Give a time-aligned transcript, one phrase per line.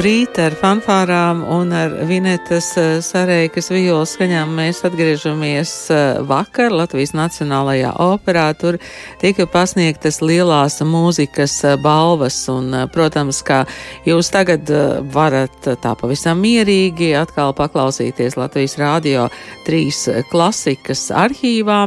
[0.00, 7.12] Labrīt, ar fanfārām un ar Vinetas eh, Sarēkas violas skaņām mēs atgriežamies eh, vakar Latvijas
[7.16, 8.46] Nacionālajā operā.
[8.56, 8.78] Tur
[9.20, 13.62] tika pasniegtas lielās mūzikas eh, balvas un, protams, kā
[14.08, 14.70] jūs tagad
[15.12, 19.26] varat tā pavisam mierīgi atkal paklausīties Latvijas rādio
[19.66, 21.82] trīs klasikas arhīvā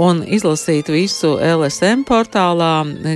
[0.00, 2.72] un izlasīt visu LSM portālā,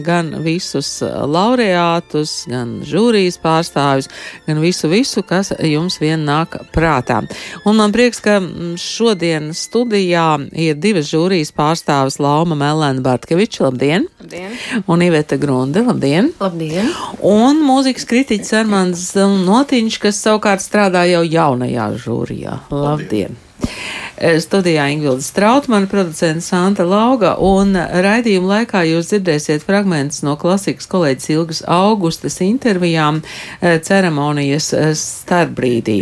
[0.07, 4.13] gan visus laureātus, gan žūrijas pārstāvjus,
[4.47, 7.23] gan visu, visu, kas jums vien nāk prātā.
[7.65, 8.41] Un man prieks, ka
[8.77, 14.09] šodien studijā ir divas žūrijas pārstāvis Lauma Melēna Bartkeviča, labdien!
[14.21, 14.53] Labdien!
[14.87, 16.33] Un Iveta Grunde, labdien!
[16.41, 16.93] Labdien!
[17.23, 22.61] Un mūzikas kritiķis Armands Notiņš, kas savukārt strādā jau jaunajā žūrijā.
[22.71, 23.37] Labdien!
[23.37, 24.06] labdien.
[24.19, 30.89] Eh, studijā Ingvilda Strautmana, producents Santa Lauga, un raidījuma laikā jūs dzirdēsiet fragmentus no klasikas
[30.89, 35.99] kolēģis Ilgas Augustas intervijām eh, ceremonijas eh, starpbrīdī.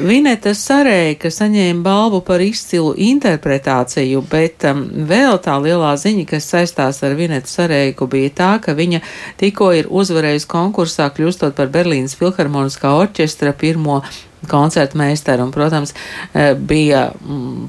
[0.00, 7.02] Vineta Sarēka saņēma balvu par izcilu interpretāciju, bet um, vēl tā lielā ziņa, kas saistās
[7.04, 9.02] ar Vinetu Sarēku, bija tā, ka viņa
[9.40, 14.00] tikko ir uzvarējusi konkursā, kļūstot par Berlīnas Filharmoniskā orķestra pirmo
[14.48, 15.42] koncertu meistaru.
[15.42, 15.94] Un, protams,
[16.34, 17.09] eh, bija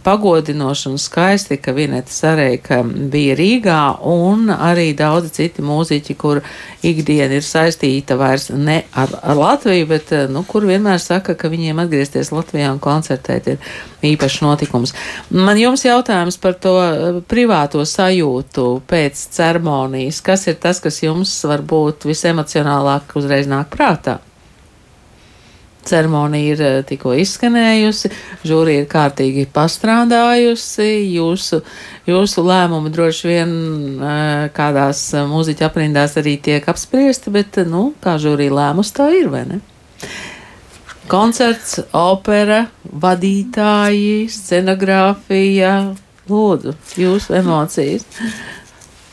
[0.03, 6.41] pagodinoši un skaisti, ka Vineta Sareika bija Rīgā un arī daudzi citi mūziķi, kur
[6.85, 11.51] ikdiena ir saistīta vairs ne ar, ar Latviju, bet eh, nu, kur vienmēr saka, ka
[11.51, 13.71] viņiem atgriezties Latvijā un koncertēt ir
[14.11, 14.95] īpašs notikums.
[15.29, 20.23] Man jums jautājums par to eh, privāto sajūtu pēc ceremonijas.
[20.25, 24.19] Kas ir tas, kas jums varbūt visemocionālāk uzreiz nāk prātā?
[25.85, 28.11] Ceremonija ir eh, tikko izskanējusi,
[28.47, 31.61] žūrija ir kārtīgi pastrādājusi, jūsu,
[32.09, 33.53] jūsu lēmumi droši vien
[33.97, 39.31] eh, kādās eh, mūziķa aprindās arī tiek apspriesti, bet, nu, kā žūrija lēmus, tā ir,
[39.33, 39.61] vai ne?
[41.11, 45.73] Koncerts, opera, vadītāji, scenogrāfija,
[46.29, 48.05] lūdzu, jūsu emocijas.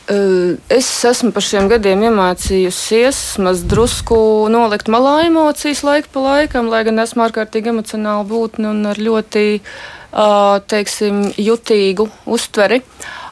[0.09, 3.37] Es esmu par šiem gadiem iemācījusies
[3.69, 4.17] drusku
[4.49, 9.43] nolikt malā emocijas laiku pa laikam, lai gan esmu ārkārtīgi emocionāli būtne un ar ļoti,
[10.73, 12.79] teiksim, jutīgu uztveri.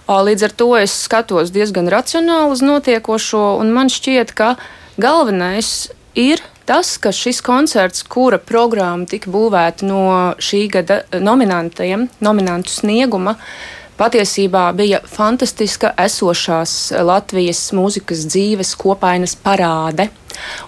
[0.06, 4.54] Līdz ar to es skatos diezgan racionāli uz notiekošo, un man šķiet, ka
[5.02, 10.06] galvenais ir tas, ka šis koncerts, kura programma tika būvēta no
[10.38, 16.74] šī gada nominantiem, nominantu snieguma, uh, patiesībā bija fantastiska esošās
[17.04, 20.10] Latvijas mūzikas dzīves kopainas parāde.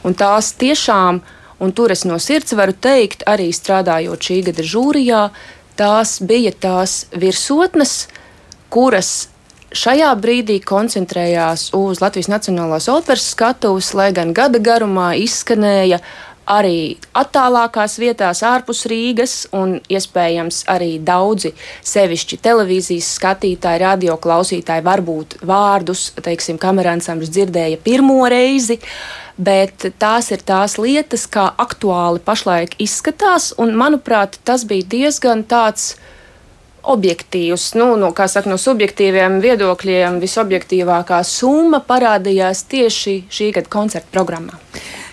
[0.03, 1.21] Un tās tiešām
[1.59, 5.23] Un tur es no sirds varu teikt, arī strādājot šī gada žūrijā,
[5.79, 8.07] tās bija tās virsotnes,
[8.71, 9.27] kuras
[9.75, 15.99] šajā brīdī koncentrējās uz Latvijas Nacionālās operas skatuves, lai gan gada garumā izskanēja
[16.49, 21.53] arī attālākās vietās, ārpus Rīgas, un iespējams arī daudzi
[21.85, 28.79] sevišķi televīzijas skatītāji, radio klausītāji, varbūt vārdus, teiksim, kameransams dzirdēja pirmo reizi.
[29.39, 35.93] Bet tās ir tās lietas, kā aktuāli pašlaik izskatās, un manuprāt, tas bija diezgan tāds
[36.83, 44.59] objektīvs, nu, no, saka, no subjektīviem viedokļiem, visobjektīvākā summa parādījās tieši šī gada koncerta programmā.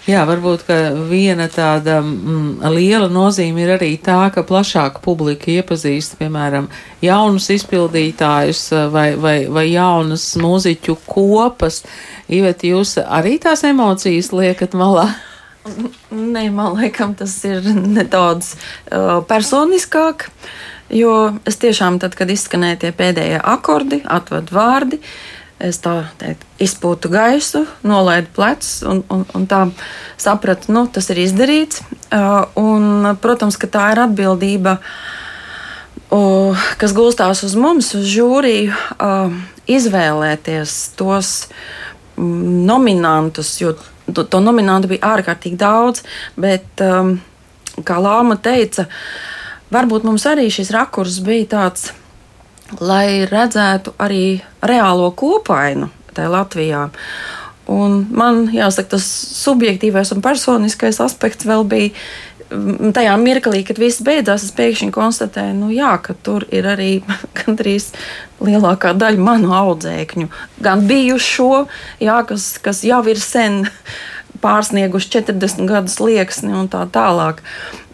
[0.06, 0.68] Jā, varbūt
[1.10, 6.68] viena tāda mm, liela nozīme ir arī tā, ka plašāka publika iepazīst, piemēram,
[7.02, 11.80] jaunus izpildītājus eh, vai, vai, vai jaunas mūziķu kopas.
[12.30, 15.08] Ivet, jūs arī tās emocijas liekat malā?
[16.14, 17.66] Nē, man liekas, tas ir
[17.98, 20.28] nedaudz uh, personiskāk.
[20.94, 26.42] Jo es tiešām, tad, kad izskanēja tie pēdējie akordi, atvadu vārdi, uh, Es tā teikt,
[26.60, 29.62] izpūtu gaisu, nolaidu plecus un, un, un tā
[30.20, 31.80] sapratu, nu, tas ir izdarīts.
[32.60, 34.76] Un, protams, ka tā ir atbildība,
[36.76, 38.76] kas gulstās uz mums, uz žūriju,
[39.78, 41.32] izvēlēties tos
[42.20, 43.72] nominantus, jo
[44.12, 46.04] to, to nominantu bija ārkārtīgi daudz.
[46.36, 48.90] Bet, kā Lāma teica,
[49.72, 51.94] varbūt mums arī šis rakurs bija tāds
[52.80, 56.84] lai redzētu arī reālo kopainu tajā Latvijā.
[57.70, 59.06] Un man jāsaka, tas
[59.40, 61.90] subjektīvais un personiskais aspekts vēl bija
[62.50, 64.46] mm, tajā mirklī, kad viss beidzās.
[64.46, 66.90] Es pēkšņi konstatēju, nu jā, ka tur ir arī
[67.40, 67.90] gandrīz
[68.42, 70.30] lielākā daļa manu audzēkņu,
[70.62, 71.66] gan bijušo,
[72.02, 73.64] jā, kas, kas jau ir sen
[74.46, 77.42] pārsnieguši 40 gadu slieksni un tā tālāk.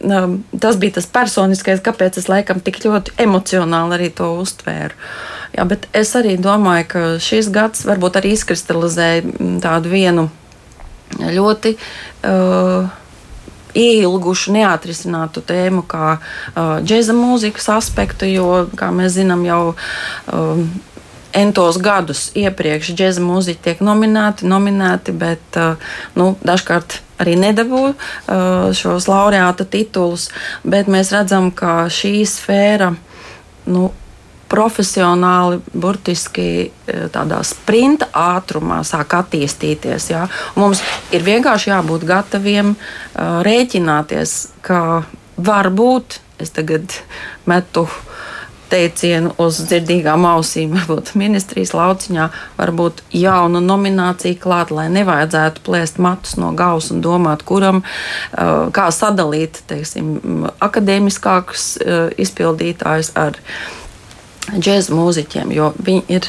[0.03, 4.99] Um, tas bija tas personiskais, kāpēc es laikam tik ļoti emocionāli arī to uztvēru.
[5.57, 10.29] Jā, bet es arī domāju, ka šis gads varbūt arī izkristalizēja mm, tādu vienu
[11.21, 11.77] ļoti.
[12.25, 12.99] Uh,
[13.73, 19.61] Ielgušu, neatrisinātu tēmu, kā uh, džēza mūzikas aspektu, jo, kā mēs zinām, jau
[20.29, 20.67] um,
[21.33, 25.81] entos gadus iepriekš džēza mūziķi tiek nominēti, nominēti bet uh,
[26.19, 27.97] nu, dažkārt arī nedabū uh,
[28.77, 30.29] šos laureāta titulus.
[30.65, 32.93] Bet mēs redzam, ka šī sfēra.
[33.71, 33.91] Nu,
[34.53, 40.11] profesionāli, burtiski uh, tādā sprinta ātrumā sāk attīstīties.
[40.53, 40.85] Un mums
[41.15, 45.03] ir vienkārši jābūt gataviem uh, rēķināties, ka
[45.41, 47.01] varbūt es tagad
[47.49, 48.12] metu uh,
[48.73, 52.29] teicienu uz dzirdīgām ausīm, varbūt ministrijas lauciņā,
[52.59, 57.85] varbūt jauna nominācija klāt, lai nevajadzētu plēst matus no gausa un domāt, kuram,
[58.33, 61.69] kā sadalīt, teiksim, akadēmiskākus
[62.23, 63.39] izpildītājus ar
[64.53, 66.27] džēza mūziķiem, jo viņi ir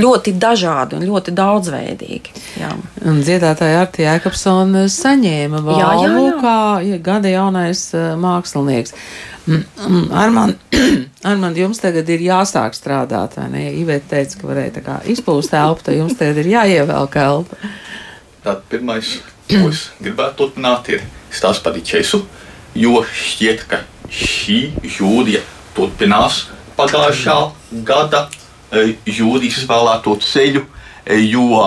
[0.00, 2.32] ļoti dažādi un ļoti daudzveidīgi.
[2.62, 2.72] Jā.
[3.04, 6.58] Un dziedātāja Arti Jēkabsona saņēma balvu kā
[7.04, 7.90] gada jaunais
[8.22, 8.96] mākslinieks.
[9.46, 10.58] Mm, mm, Armand,
[11.30, 13.64] Armand, jums tagad ir jāsāk strādāt, vai ne?
[13.78, 17.70] Iveta teica, ka varēja tā kā izpūst elpu, tad jums tagad ir jāievelk elpa.
[18.42, 19.12] Tad pirmais,
[19.46, 22.24] ko es gribētu turpināt, ir stāsts par Ičesu,
[22.74, 24.60] jo šķiet, ka šī
[24.98, 25.44] jūrija
[25.76, 27.38] turpinās pagājušā
[27.86, 30.66] gada e, jūrijas izvēlēto ceļu,
[31.06, 31.62] e, jo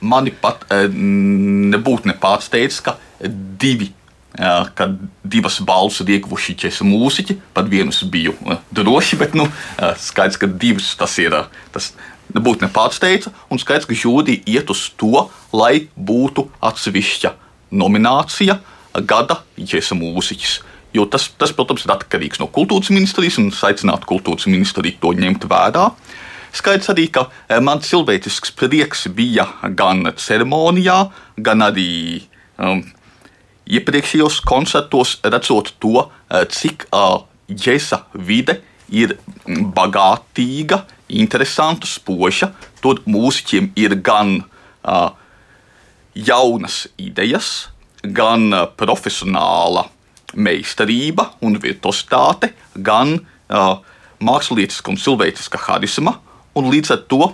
[0.00, 3.92] mani pat e, nebūtu nepārsteidz, ka divi
[4.32, 7.36] kad divas balvas ir ieguvuši ķēsu mūziķi.
[7.54, 8.34] Pat vienus biju
[8.72, 9.48] droši, bet nu,
[10.00, 11.36] skaidrs, ka divas tas ir.
[11.74, 11.92] Tas
[12.32, 17.34] nebūtu nepārsteidza, un skaidrs, ka jūrija iet uz to, lai būtu atsevišķa
[17.76, 18.58] nominācija
[19.08, 20.58] gada ķēsu mūziķis.
[20.92, 25.14] Jo tas, tas, protams, ir atkarīgs no kultūras ministrijas, un es aicinātu kultūras ministriju to
[25.16, 25.86] ņemt vērā.
[26.52, 27.30] Skaidrs arī, ka
[27.64, 30.98] man cilvēcisks prieks bija gan ceremonijā,
[31.40, 31.88] gan arī
[32.60, 32.82] um,
[33.66, 39.16] iepriekšējos koncertos redzot to, eh, cik uh, jēza vide ir
[39.46, 42.52] bagātīga, interesanta, spoža.
[42.82, 45.10] Tur mūziķiem ir gan uh,
[46.14, 47.68] jaunas idejas,
[48.02, 49.86] gan profesionāla
[50.34, 53.20] meistarība un virtuositāte, gan
[54.18, 56.16] mākslinieca un cilvēciska harisma.
[56.58, 57.28] Un līdz ar to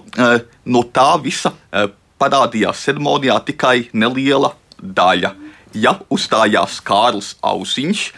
[0.68, 1.54] no tā visa
[2.20, 5.32] parādījās ceremonijā tikai neliela daļa.
[5.32, 8.08] Mm ja uzstājās Kārlis Ausiņš,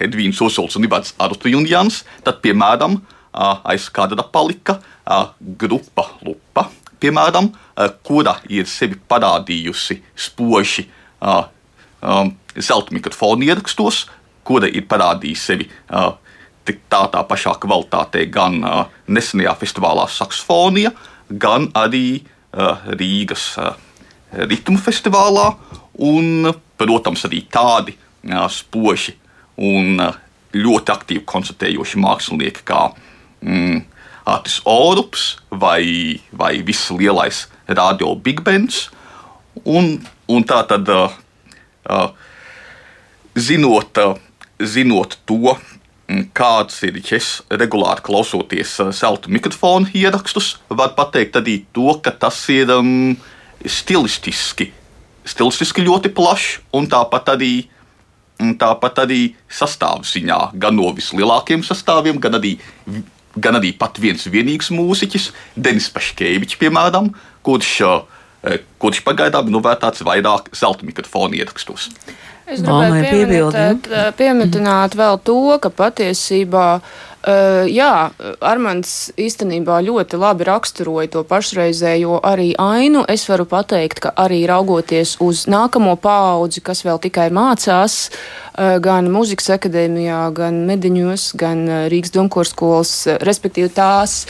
[0.00, 2.98] Edvīns Ozols un Ivars Artuļjans, tad, piemēram,
[3.68, 4.78] aiz kadra palika
[5.40, 6.68] grupa Lupa,
[7.00, 7.50] piemēram,
[8.06, 10.86] kura ir sevi parādījusi spoži
[12.58, 14.06] zelta mikrofona ierakstos,
[14.48, 18.60] kura ir parādījusi sevi tā, tā pašā kvalitātē gan
[19.08, 20.94] nesenajā festivālā Saksfonija,
[21.28, 22.22] gan arī
[22.98, 23.50] Rīgas
[24.32, 25.52] ritmu festivālā,
[25.98, 27.96] un, protams, arī tādi
[28.52, 29.14] spoži
[29.58, 30.00] un
[30.54, 32.88] ļoti aktīvi koncertējoši mākslinieki kā
[33.42, 33.80] mm,
[34.28, 38.88] Atis Orups vai, vai viss lielais radio Big Bands.
[39.64, 39.96] Un,
[40.28, 40.88] un tā tad,
[43.38, 43.98] zinot,
[44.60, 45.56] zinot to,
[46.36, 52.38] kāds ir, ja es regulāri klausoties zelta mikrofona ierakstus, var pateikt arī to, ka tas
[52.52, 53.12] ir um,
[53.66, 54.70] stilistiski,
[55.28, 57.52] stilistiski ļoti plašs un tāpat arī.
[58.38, 62.52] Tāpat arī sastāvziņā, gan no vislielākajiem sastāviem, gan arī,
[63.34, 65.24] gan arī pat viens vienīgs mūziķis,
[65.58, 67.08] Denis Paškēvičs, piemēram,
[67.42, 67.72] kurš,
[68.78, 71.88] kurš pagaidām ir novērtēts vairāk zelta mikrofona ierakstos.
[72.46, 73.90] Es gribētu pieminēt,
[74.22, 77.07] pieminēt vēl to, ka patiesībā Uh,
[77.68, 83.04] jā, Armāns īstenībā ļoti labi raksturoja to pašreizējo arī ainu.
[83.10, 89.10] Es varu pateikt, ka arī raugoties uz nākamo paudzi, kas vēl tikai mācās, uh, gan
[89.12, 92.94] muzikas akadēmijā, gan mediņos, gan uh, Rīgas domkorskolas,
[93.26, 94.24] respektīvi tās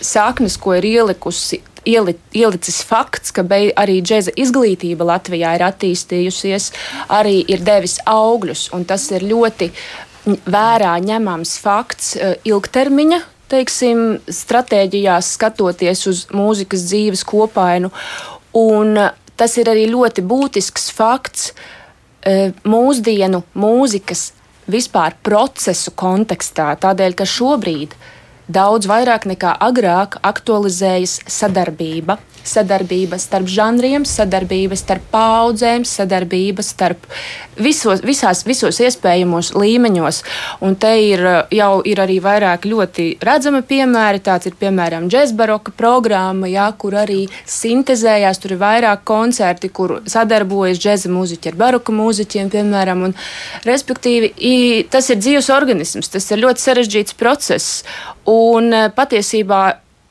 [0.00, 6.70] saknes, ko ir ielikusi ieli, ielicis fakts, ka arī džēza izglītība Latvijā ir attīstījusies,
[7.12, 9.70] arī ir devis augļus, tas ir ļoti
[10.26, 13.20] vērā ņemams fakts e, ilgtermiņa.
[13.52, 17.90] Teiksim, stratēģijās skatoties uz mūzikas dzīves kopainu.
[18.58, 24.30] Un e, tas ir arī ļoti būtisks fakts e, mūsdienu mūzikas
[24.70, 26.72] vispār procesu kontekstā.
[26.80, 27.96] Tādēļ, ka šobrīd
[28.52, 37.06] daudz vairāk nekā agrāk aktualizējas sadarbība sadarbība starp žanriem, sadarbība starp paudzēm, sadarbība starp
[37.58, 40.22] visos, visās, visos iespējamos līmeņos.
[40.66, 41.22] Un te ir
[41.54, 44.22] jau ir arī vairāk ļoti redzami piemēri.
[44.26, 48.42] Tāds ir piemēram džēzbaroka programma, jā, kur arī sintēzējās.
[48.42, 53.06] Tur ir vairāk koncerti, kur sadarbojas džēza mūziķi ar baroka mūziķiem, piemēram.
[53.08, 53.16] Un,
[53.66, 54.32] respektīvi,
[54.90, 57.84] tas ir dzīves organisms, tas ir ļoti sarežģīts process.
[58.30, 59.62] Un patiesībā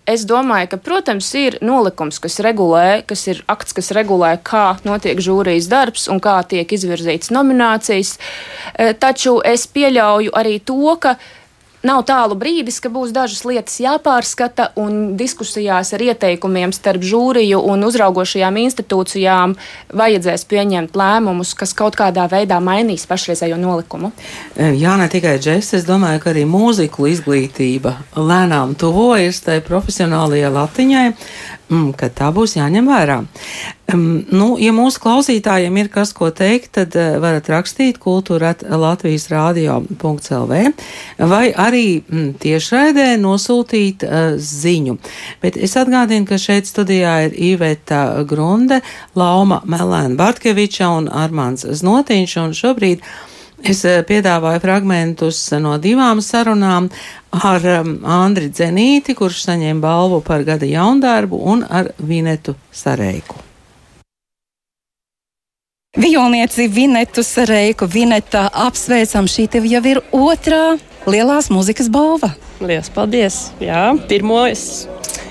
[0.09, 5.19] Es domāju, ka, protams, ir nolikums, kas regulē, kas ir akts, kas regulē, kā notiek
[5.21, 8.15] žūrijas darbs un kā tiek izvirzītas nominācijas.
[8.73, 11.19] Eh, taču es pieļauju arī to, ka
[11.81, 17.87] Nav tālu brīdis, ka būs dažas lietas jāpārskata, un diskusijās ar ieteikumiem starp žūriju un
[17.87, 19.55] uzraugošajām institūcijām
[19.97, 24.11] vajadzēs pieņemt lēmumus, kas kaut kādā veidā mainīs pašreizējo nolikumu.
[24.57, 31.05] Jā, ne tikai džeks, es domāju, ka arī mūziklu izglītība lēnām tuvojas tai profesionālajai latiņai
[31.09, 33.21] mm, ka tā būs jāņem vērā.
[33.93, 39.27] Um, nu, ja mūsu klausītājiem ir kas ko teikt, tad uh, varat rakstīt kultūra Latvijas
[39.31, 40.59] radio.lv
[41.31, 44.97] vai arī mm, tiešraidē nosūtīt uh, ziņu.
[45.43, 48.81] Bet es atgādinu, ka šeit studijā ir Iveta Grunde,
[49.15, 53.05] Lauma Melēna Bartkeviča un Armāns Znotiņš, un šobrīd
[53.61, 56.87] Es eh, piedāvāju fragmentus no divām sarunām
[57.29, 63.50] ar Andri Dzenīti, kurš saņēma balvu par gada jaundarbu, un ar Vinetu Sareiku.
[65.97, 72.29] Vijolnieci Vinetu Sareiku, Vineta apsveicam, šī tev jau ir otrā lielās muzikas balva.
[72.63, 73.39] Lielas paldies!
[73.59, 74.85] Jā, pirmo es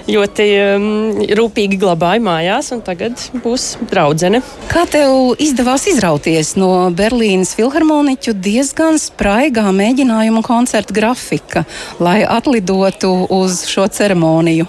[0.04, 0.84] ļoti um,
[1.38, 4.42] rūpīgi glabāju mājās, un tagad būs draudzene.
[4.68, 11.64] Kā tev izdevās izrauties no Berlīnas filharmoniķu diezgan spraigā mēģinājuma koncerta grafika,
[12.04, 14.68] lai atlidotu uz šo ceremoniju?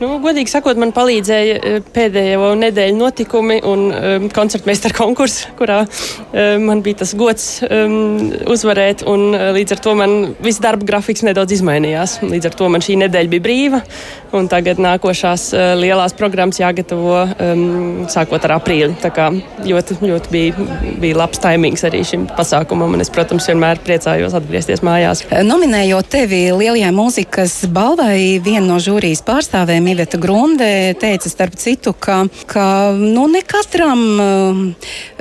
[0.00, 6.62] Nu, godīgi sakot, man palīdzēja eh, pēdējo nedēļu notikumi un um, koncertmeistara konkurss, kurā um,
[6.64, 9.04] man bija tas gods um, uzvarēt.
[9.04, 12.16] Un, uh, līdz ar to man viss darba grafiks nedaudz izmainījās.
[12.24, 13.82] Līdz ar to man šī nedēļa bija brīva.
[14.30, 18.96] Tagad nākošās uh, lielās programmas jāgatavo um, sākot ar aprīli.
[19.04, 19.28] Tā kā
[19.68, 20.66] ļoti, ļoti bija,
[21.02, 22.96] bija labs taimings arī šim pasākumam.
[22.96, 25.26] Un es, protams, vienmēr priecājos atgriezties mājās.
[25.44, 32.24] Nominējot tevi lielajai mūzikas balvai, viena no žūrijas pārstāvēm Iveta Grunde teica, starp citu, ka,
[32.46, 34.60] ka nu, ne katram uh,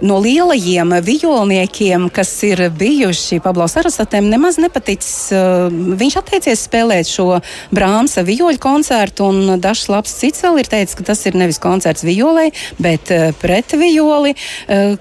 [0.06, 5.18] no lielajiem vijolniekiem, kas ir bijuši Pablo Sarasatēm, nemaz nepaticis.
[5.34, 7.40] Uh, viņš atteicies spēlēt šo
[7.76, 12.52] Brāmsa vijoļu koncertu, un dažs labs vēl ir teicis, ka tas ir nevis koncerts vijolei,
[12.78, 14.36] bet uh, pret vijoli.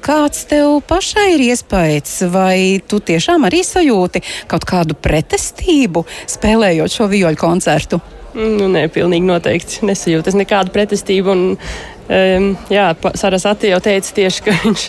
[0.04, 6.06] Kāds tev pašai ir iespējas, vai tu tiešām arī sajūti kaut kādu pretestību
[6.38, 8.00] spēlējot šo vijoļu koncertu?
[8.38, 10.30] Nu, nē, pilnīgi noteikti nesajūtu.
[10.30, 11.32] Es nekādu pretestību.
[11.34, 11.56] Un
[12.08, 12.86] Um, jā,
[13.20, 14.84] Saras Ati jau teica tieši, ka viņš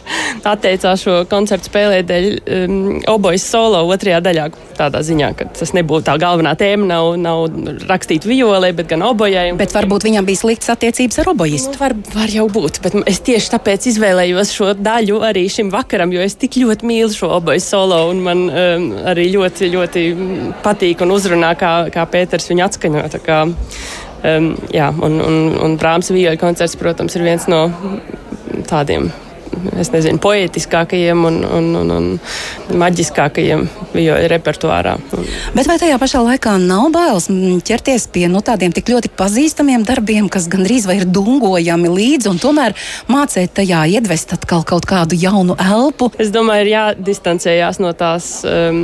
[0.47, 2.77] atteicās šo koncertu spēlēt dēļ um,
[3.11, 4.45] obojas solo otrajā daļā.
[4.79, 7.41] Tādā ziņā, ka tas nebūtu tā galvenā tēma, nav, nav
[7.89, 9.49] rakstīt violē, bet gan obojai.
[9.59, 11.73] Bet varbūt viņam bija sliktas attiecības ar obojistu.
[11.75, 16.15] Nu, var, var jau būt, bet es tieši tāpēc izvēlējos šo daļu arī šim vakaram,
[16.15, 20.05] jo es tik ļoti mīlu šo obojas solo un man um, arī ļoti, ļoti
[20.63, 23.03] patīk un uzrunā, kā, kā Pēters viņu atskaņo.
[24.19, 27.61] Um, jā, un, un, un Brāmas vīļu koncerts, protams, ir viens no
[28.67, 29.07] tādiem
[29.93, 33.65] nezinu, poetiskākajiem un, un, un, un maģiskākajiem
[34.31, 34.95] repertuārā.
[35.55, 37.29] Bet vai tajā pašā laikā nav bailes
[37.65, 42.41] ķerties pie nu, tādiem tik ļoti pazīstamiem darbiem, kas gandrīz vai ir dungojami līdzi, un
[42.41, 42.77] tomēr
[43.11, 46.11] mācīt tajā iedvest atkal kaut kādu jaunu elpu?
[46.21, 48.83] Es domāju, ir jādistancējās no, tās, um,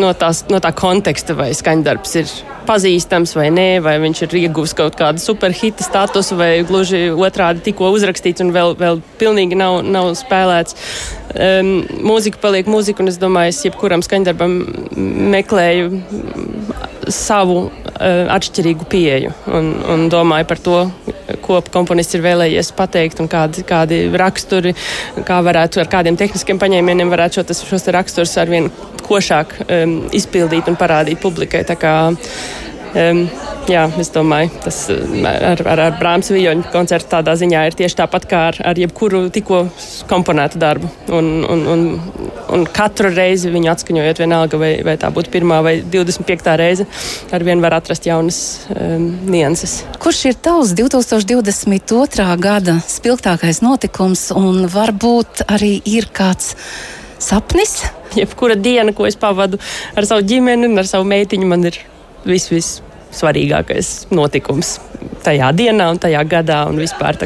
[0.00, 4.74] no, tās, no tā konteksta, vai skaņdarbs ir pazīstams vai nē, vai viņš ir ieguvis
[4.76, 10.12] kaut kādu superhita statusu, vai gluži otrādi tikko uzrakstīts un vēl, vēl pilnīgi nav, nav
[10.18, 10.76] spēlēts.
[11.36, 14.54] Um, mūzika paliek mūzika, un es domāju, es jebkuram skaņdarbam
[15.34, 15.90] meklēju
[17.12, 20.78] savu uh, atšķirīgu pieeju un, un domāju par to,
[21.44, 24.74] ko komponists ir vēlējies pateikt un kādi, kādi raksturi,
[25.26, 28.70] kā varētu ar kādiem tehniskiem paņēmieniem varētu šo, šos raksturus arvien
[29.06, 31.62] košāk um, izpildīt un parādīt publikai.
[32.96, 33.26] Um,
[33.68, 38.24] jā, es domāju, tas ar, ar, ar Brāmas viļņu koncertu tādā ziņā ir tieši tāpat
[38.30, 39.66] kā ar, ar jebkuru tikko
[40.08, 40.88] komponētu darbu.
[41.12, 41.82] Un, un, un,
[42.56, 46.48] un katru reizi viņu atskaņojot, vienalga vai, vai tā būtu pirmā vai 25.
[46.56, 46.86] reize,
[47.36, 48.38] ar vienu var atrast jaunas
[48.72, 49.82] um, nianses.
[50.00, 52.28] Kurš ir tavs 2022.
[52.40, 56.54] gada spilgtākais notikums un varbūt arī ir kāds
[57.20, 57.82] sapnis?
[58.16, 59.60] Jebkura diena, ko es pavadu
[59.92, 61.82] ar savu ģimeni un ar savu meitiņu, man ir
[62.26, 62.80] viss, viss
[63.16, 64.76] svarīgākais notikums
[65.24, 67.18] tajā dienā un tajā gadā un vispār.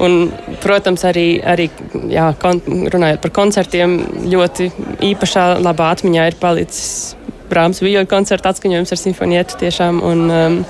[0.00, 0.30] Un,
[0.62, 1.68] protams, arī, arī
[2.12, 2.60] jā, kon,
[2.92, 3.96] runājot par koncertiem,
[4.30, 4.70] ļoti
[5.10, 7.16] īpašā labā atmiņā ir palicis
[7.50, 9.98] Brāmas vīļu koncerta atskaņojums ar simfonietu tiešām.
[10.06, 10.60] Un, um,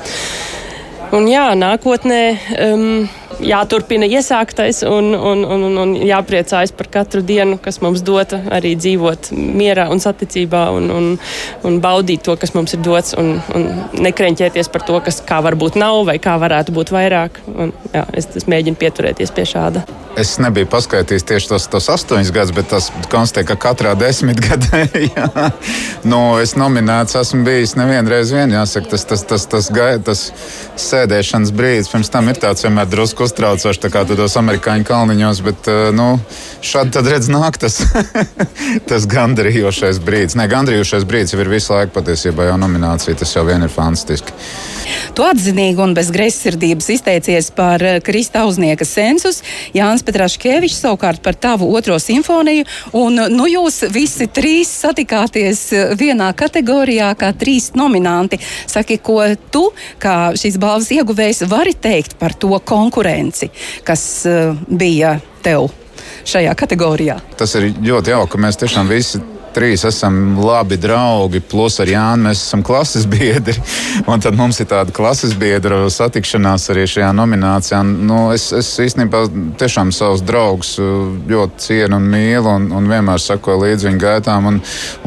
[1.16, 2.22] un jā, nākotnē.
[2.60, 3.08] Um,
[3.40, 9.30] jāturpina iesāktais un, un, un, un, jāpriecājas par katru dienu, kas mums dota, arī dzīvot
[9.34, 11.08] mierā un saticībā un, un,
[11.66, 13.68] un baudīt to, kas mums ir dots, un, un
[14.06, 17.40] nekreņķēties par to, kas kā varbūt nav vai kā varētu būt vairāk.
[17.54, 19.84] Un, jā, es, es mēģinu pieturēties pie šāda.
[20.18, 24.82] Es nebiju paskaidrojis tieši tos, tos astoņus gadus, bet tas konstatē, ka katrā desmitgadē
[26.10, 28.34] nu, es nominēts esmu bijis nevienreiz.
[28.34, 30.24] Vien, jāsaka, tas, tas, tas, tas, tas, tas
[31.00, 35.88] sēdēšanas brīdis pirms tam ir tāds vienmēr drusku uztraucošs, kā tādos amerikāņu kalniņos, bet eh,
[35.96, 36.08] nu,
[36.64, 37.80] šādi tad redz nāk tas,
[38.90, 40.36] tas gandarījošais brīdis.
[40.38, 44.34] Nē, gandarījošais brīdis jau ir visu laiku patiesībā jau nominācija, tas jau vien ir fantastiski.
[45.16, 49.40] Tu atzinīgi un bez greizsirdības izteicies par eh, Krista Uznieka sensus.
[49.76, 52.66] Jānis Petraškevičs savukārt par tavu otro simfoniju.
[52.98, 55.64] Un, nu, jūs visi trīs satikāties
[56.00, 58.40] vienā kategorijā kā trīs nominanti.
[58.70, 59.68] Saki, ko tu,
[60.02, 63.50] kā šīs balvas ieguvējs, vari teikt par to konkurenci,
[63.86, 65.70] kas uh, bija tev
[66.28, 67.18] šajā kategorijā?
[67.40, 69.22] Tas ir ļoti jauki, ka mēs tiešām visi
[69.54, 73.56] trīs esam labi draugi, plus ar Jānu mēs esam klases biedri.
[74.10, 77.82] Un tad mums ir tāda klases biedra satikšanās arī šajā nominācijā.
[77.84, 79.24] Nu, es, es īstenībā
[79.60, 84.48] tiešām savus draugus uh, ļoti cienu un mīlu un, un vienmēr sakoju līdzi viņu gaitām.
[84.50, 84.60] Un,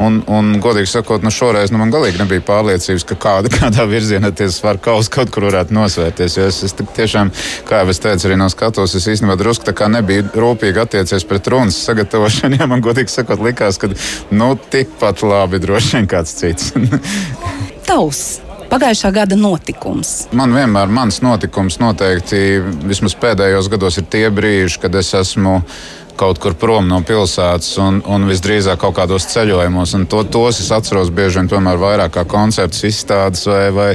[0.04, 4.32] un, un godīgi sakot, nu šoreiz nu, man galīgi nebija pārliecības, ka kāda, kādā virzienā
[4.36, 6.38] tas var kaut, kaut kur varētu nosvērties.
[6.38, 7.32] Jo es, es tiešām,
[7.68, 11.78] kā jau es teicu, arī no skatos, es īstenībā drusku nebiju rūpīgi attiecies pret runas
[11.86, 12.58] sagatavošanu.
[12.64, 13.88] Ja man godīgi sakot, likās, ka
[14.34, 16.72] Nu, tikpat labi droši vien kāds cits.
[17.88, 18.24] Tavs
[18.70, 20.24] pagājušā gada notikums?
[20.34, 25.60] Man vienmēr mans notikums noteikti vismaz pēdējos gados ir tie brīži, kad es esmu
[26.18, 29.94] kaut kur prom no pilsētas un, un visdrīzāk kaut kādos ceļojumos.
[30.10, 33.90] To, tos es atceros bieži vien tomēr vairāk kā koncerts, izstādes vai, vai,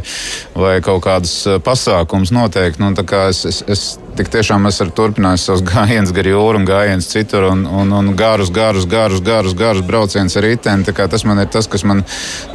[0.56, 2.84] vai kaut kādas pasākums noteikti.
[2.84, 2.92] Nu,
[3.30, 3.86] es, es, es
[4.20, 8.12] tik tiešām es esmu turpinājis savus gājienus gar jūru un gājienus citur un, un, un
[8.20, 10.84] garus, garus, garus, garus, garus braucienus ar riteni.
[10.84, 12.04] Tas man ir tas, kas man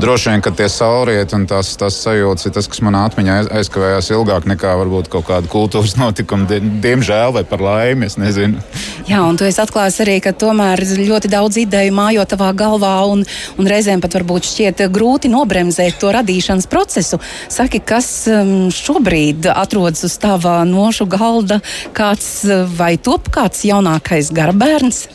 [0.02, 4.10] droši vien, kad tie saulriet un tās, tās sajūtas ir tas, kas manā atmiņā aizkavējās
[4.12, 6.60] ilgāk nekā varbūt kaut kāda kultūras notikuma.
[6.84, 8.10] Diemžēl vai par laimi.
[9.10, 13.24] Jā, un tu esi atklājis arī, ka tomēr ļoti daudz ideju mājo tavā galvā un,
[13.60, 17.20] un reizēm pat varbūt šķiet grūti nobremzēt to radīšanas procesu.
[17.52, 21.53] Saki, kas um, šobrīd atrodas uz tava nošu galda?
[21.96, 22.30] Kāds
[22.78, 25.06] vai top kāds jaunākais garabērns?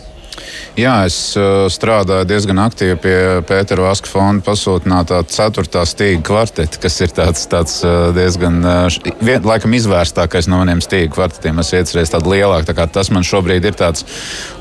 [0.79, 3.15] Jā, es uh, strādāju diezgan aktīvi pie
[3.47, 9.43] Pētera Vaska fonda pasūtinātā ceturtā stīga kvarteta, kas ir tāds, tāds uh, diezgan, uh, vien,
[9.45, 11.59] laikam, izvērstākais no maniem stīga kvartetiem.
[11.63, 14.05] Es iecerēju tādu lielāku, tā kā tas man šobrīd ir tāds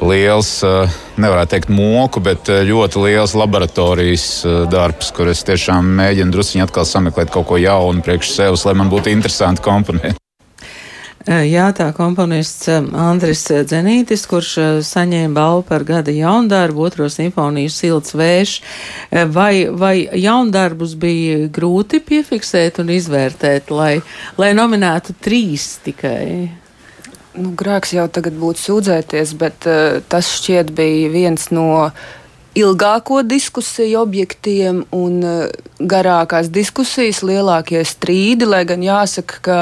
[0.03, 0.51] liels,
[1.19, 4.29] nevarētu teikt moku, bet ļoti liels laboratorijas
[4.73, 8.91] darbs, kur es tiešām mēģinu druskuļi atkal sameklēt kaut ko jaunu priekš sevis, lai man
[8.93, 10.19] būtu interesanti komponēt.
[11.29, 14.53] Jā, tā komponists Andris Dzenītis, kurš
[14.89, 18.55] saņēma balvu par gada jaundarbu, otro simfoniju silts vējš.
[19.35, 23.99] Vai, vai jaundarbus bija grūti piefiksēt un izvērtēt, lai,
[24.41, 26.49] lai nominētu trīs tikai?
[27.37, 31.91] Nu, grēks jau tagad būtu sūdzēties, bet uh, tas šķiet bija viens no
[32.57, 39.59] ilgāko diskusiju objektiem un eh, garākās diskusijas, lielākie strīdi, lai gan jāsaka, ka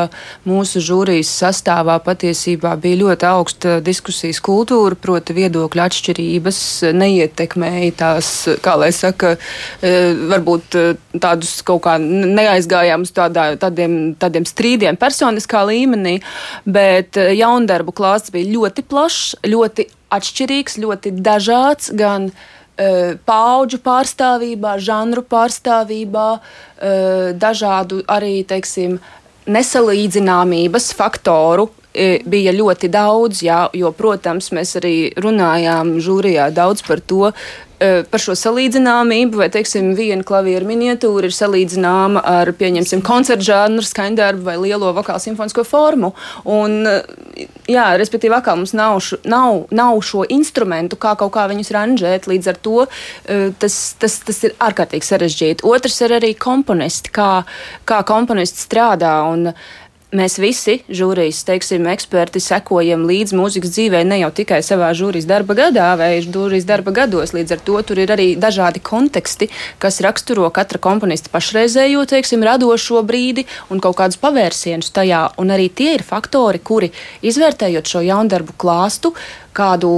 [0.48, 6.60] mūsu žūrijas sastāvā patiesībā bija ļoti augsta diskusijas kultūra, proti viedokļu atšķirības
[6.96, 8.30] neietekmēja tās,
[8.64, 9.36] kā lai saka,
[9.82, 16.20] eh, varbūt eh, tādus kaut kā neaizgājām uz tādā, tādiem, tādiem strīdiem personiskā līmenī,
[16.64, 22.44] bet jaundarbu klāsts bija ļoti plašs, ļoti atšķirīgs, ļoti dažāds gan uh,
[23.24, 26.28] paudžu pārstāvībā, žanru pārstāvībā,
[26.80, 28.98] eh, dažādu arī, teiksim,
[29.46, 37.00] nesalīdzināmības faktoru eh, bija ļoti daudz, jā, jo, protams, mēs arī runājām žūrijā daudz par
[37.00, 37.32] to,
[37.78, 44.46] par šo salīdzināmību, vai, teiksim, viena klavieru miniatūra ir salīdzināma ar, pieņemsim, koncertu žanru, skaņdarbu
[44.46, 46.12] vai lielo vokālu simfonisko formu.
[46.48, 46.78] Un,
[47.68, 52.30] jā, respektīvi, atkal mums nav, š, nav, nav šo instrumentu, kā kaut kā viņus ranžēt,
[52.30, 52.76] līdz ar to
[53.60, 55.66] tas, tas, tas ir ārkārtīgi sarežģīti.
[55.68, 57.30] Otrs ir arī komponisti, kā,
[57.88, 59.18] kā komponisti strādā.
[59.28, 59.50] Un,
[60.14, 65.56] Mēs visi, žūrijas, teiksim, eksperti, sekojam līdzi mūzikas dzīvē ne jau tikai savā žūrijas darba
[65.58, 67.32] gadā vai žūrijas darba gados.
[67.34, 69.48] Līdz ar to tur ir arī dažādi konteksti,
[69.82, 75.24] kas raksturo katra komponista pašreizējo, teiksim, radošo brīdi un kaut kādus pavērsienus tajā.
[75.42, 76.92] Un arī tie ir faktori, kuri,
[77.26, 79.10] izvērtējot šo jaundarbu klāstu,
[79.56, 79.90] kādu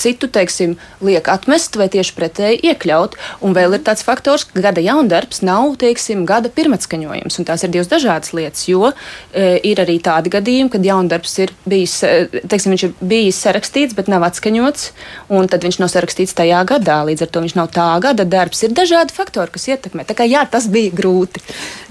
[0.00, 0.74] citu, teiksim,
[1.04, 3.16] liek atmest vai tieši pretēji iekļaut.
[3.46, 7.38] Un vēl ir tāds faktors, ka gada jaundarbs nav, teiksim, gada pirmatskaņojums.
[7.38, 11.54] Un tās ir divas dažādas lietas, jo e, ir arī tādi gadījumi, kad jaundarbs ir
[11.68, 14.90] bijis, e, teiksim, viņš ir bijis sarakstīts, bet nav atskaņots,
[15.34, 17.00] un tad viņš nav sarakstīts tajā gadā.
[17.08, 18.64] Līdz ar to viņš nav tā gada darbs.
[18.66, 20.06] Ir dažādi faktori, kas ietekmē.
[20.08, 21.42] Tā kā jā, tas bija grūti.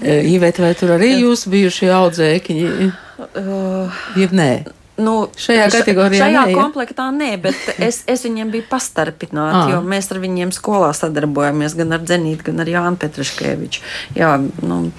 [0.02, 2.70] E, Ivēt, vai tur arī jūs bijušie audzēkņi?
[3.14, 4.50] Uh, Jeb nē.
[4.96, 6.54] Nu, šajā kategorijā šajā ja?
[6.54, 9.72] komplektā nē, bet es, es viņiem biju pastarpināta, Ah.
[9.72, 13.82] jo mēs ar viņiem skolā sadarbojamies gan ar Zenītu, gan ar Jānu Petruškeviču.
[14.14, 14.92] Jā, nu,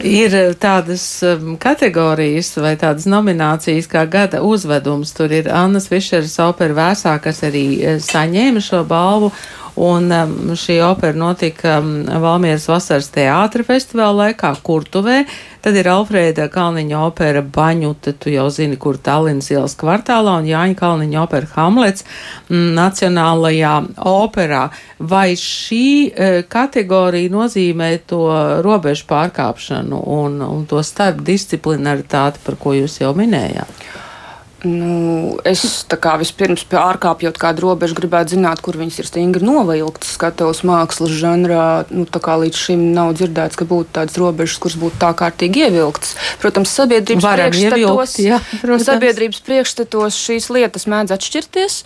[0.00, 5.12] Ir tādas um, kategorijas vai tādas nominācijas kā gada uzvedums.
[5.12, 9.30] Tur ir Annas Fišeras opera Vēsā, kas arī eh, saņēma šo balvu.
[9.76, 15.24] Un um, šī opera notika um, Valmieras vasaras teātra festivāla laikā Kurtuvē.
[15.64, 20.76] Tad ir Alfrēda Kalniņa opera Baņuta, tu jau zini, kur Tallinas ielas kvartālā, un Jāņa
[20.76, 22.04] Kalniņa opera Hamlets
[22.50, 23.72] mm, Nacionālajā
[24.12, 24.66] operā.
[25.00, 28.22] Vai šī uh, kategorija nozīmē to
[28.66, 33.86] robežu pārkāpšanu un, un to starpdisciplinaritāti, par ko jūs jau minējāt?
[34.64, 35.62] Nu, es
[36.00, 41.84] kā vispirms pārkāpjot kādu robežu, gribētu zināt, kur viņas ir stingri novilktas skatuves mākslas žanrā.
[41.92, 46.16] Nu, līdz šim nav dzirdēts, ka būtu tādas robežas, kuras būtu tā kārtīgi ievilktas.
[46.42, 48.88] Protams, sabiedrības Varam priekšstatos, ievilkt, jā, protams.
[48.88, 51.80] sabiedrības priekšstatos šīs lietas mēdz atšķirties.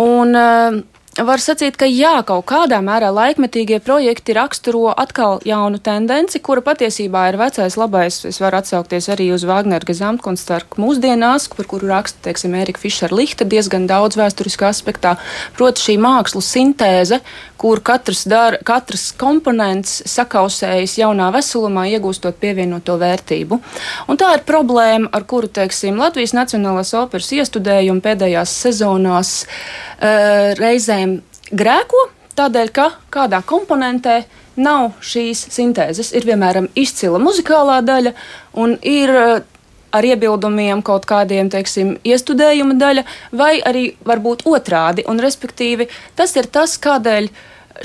[0.00, 0.80] Un, uh,
[1.18, 7.24] Var sacīt, ka jā, kaut kādā mērā laikmetīgie projekti raksturo atkal jaunu tendenci, kura patiesībā
[7.32, 8.20] ir vecais labais.
[8.30, 13.42] Es varu atsaukties arī uz Wagner Gezamtkunstarku mūsdienās, par kuru raksta, teiksim, Erika Fišera Lihta
[13.42, 15.16] diezgan daudz vēsturiskā aspektā.
[15.58, 17.18] Proti šī mākslu sintēze,
[17.60, 23.60] kur katrs, dar, katrs komponents sakausējas jaunā veselumā, iegūstot pievienoto vērtību.
[24.08, 31.18] Un tā ir problēma, ar kuru, teiksim, Latvijas Nacionālās operas iestudējumi pēdējās sezonās uh, reizēm
[31.52, 32.06] grēko,
[32.40, 34.22] tādēļ, ka kādā komponentē
[34.60, 36.14] nav šīs sintēzes.
[36.16, 38.14] Ir piemēram izcila muzikālā daļa
[38.60, 39.40] un ir uh,
[39.92, 45.06] ar iebildumiem kaut kādiem, teiksim, iestudējuma daļa, vai arī varbūt otrādi.
[45.10, 47.30] Un, respektīvi, tas ir tas, kādēļ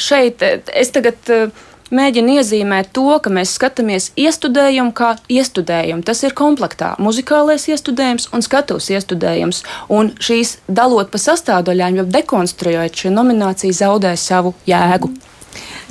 [0.01, 1.63] šeit eh, es tagad uh,
[1.93, 6.05] mēģinu iezīmēt to, ka mēs skatāmies iestudējumu kā iestudējumu.
[6.05, 9.63] Tas ir komplektā muzikālais iestudējums un skatuves iestudējums.
[9.93, 15.13] Un šīs dalot pa sastāvdaļām, jau dekonstruējot, šī nominācija zaudē savu jēgu.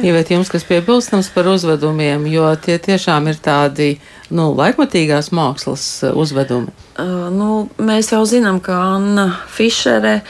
[0.02, 3.94] Ieviet jums, kas piebilstams par uzvedumiem, jo tie tiešām ir tādi,
[4.34, 6.72] nu, laikmatīgās mākslas uh, uzvedumi.
[6.94, 7.50] Uh, nu,
[7.82, 10.20] mēs jau zinām, ka Anna Fišere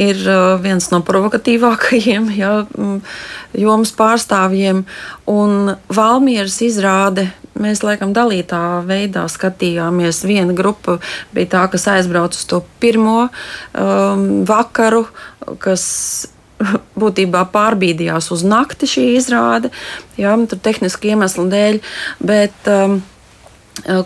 [0.00, 2.98] ir uh, viens no provokatīvākajiem mm,
[3.62, 4.84] jomas pārstāvjiem,
[5.30, 7.30] un Valmieras izrāde
[7.62, 10.22] mēs laikam dalītā veidā skatījāmies.
[10.26, 10.98] Viena grupa
[11.34, 15.04] bija tā, kas aizbrauca uz to pirmo um, vakaru,
[15.62, 15.84] kas
[17.02, 19.72] būtībā pārbīdījās uz nakti šī izrāde,
[20.20, 21.80] jā, tur tehniski iemeslu dēļ.
[22.24, 23.00] Bet, um,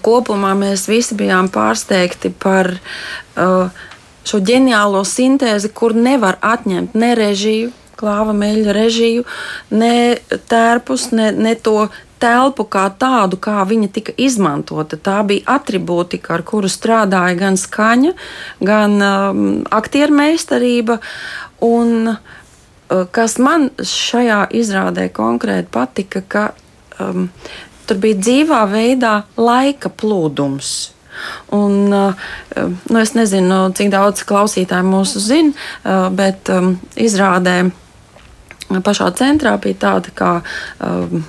[0.02, 3.74] Kopumā mēs visi bijām pārsteigti par uh,
[4.26, 9.24] šo ģeniālo sintēzi, kur nevar atņemt ne režiju, klāva meļa režiju,
[9.74, 10.16] ne
[10.48, 11.88] tērpus, ne, ne to
[12.22, 14.96] telpu kā tādu, kā viņa tika izmantota.
[14.96, 18.14] Tā bija attribūtika, ar kuru strādāja gan skaņa,
[18.64, 21.00] gan um, aktieru meistarība.
[21.64, 22.42] Un, uh,
[22.86, 26.42] Eh, kas man šajā izrādē konkrēti patika, ka
[27.02, 27.24] um,
[27.86, 30.74] tur bija dzīvā veidā laika plūdums.
[31.56, 32.26] Un, uh,
[32.90, 37.62] nu, es nezinu, cik daudz klausītāju mūsu zina, uh, bet um, izrādē
[38.84, 40.34] pašā centrā bija tāda kā.
[40.80, 41.24] Um,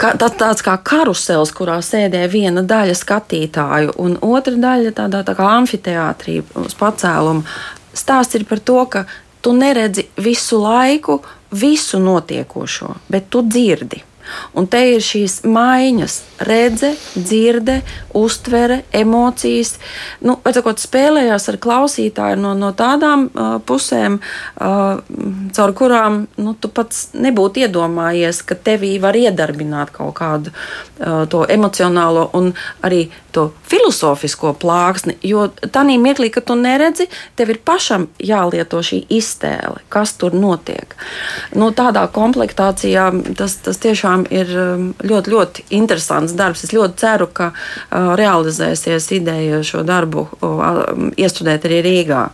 [0.00, 5.34] Kā, tā, tāds kā karusels, kurā sēdēja viena daļa skatītāju, un otra daļa tādā tā
[5.36, 7.44] kā amfiteātrī uz pacēlumu.
[7.92, 9.04] Stāsts ir par to, ka
[9.44, 11.18] tu neredzi visu laiku
[11.52, 14.00] visu notiekošo, bet tu dzirdi.
[14.54, 17.80] Un te ir šīs maiņas, redze, dzirde,
[18.14, 19.74] uztvere, emocijas.
[20.24, 25.02] Nu, sakot, spēlējās ar klausītāju no, no tādām uh, pusēm, uh,
[25.56, 31.44] caur kurām nu, tu pats nebūtu iedomājies, ka tevī var iedarbināt kaut kādu uh, to
[31.50, 32.52] emocionālo un
[32.86, 35.16] arī to filozofisko plāksni.
[35.26, 40.94] Jo tajā mirklī, kad tu neredzi, tev ir pašam jālieto šī iztēle, kas tur notiek.
[41.58, 43.08] Nu, tādā komplektācijā
[43.38, 46.64] tas, tas tiešām tiešām ir um, ļoti, ļoti interesants darbs.
[46.64, 52.30] Es ļoti ceru, ka uh, realizēsies ideja šo darbu uh, iestudēt arī Rīgā.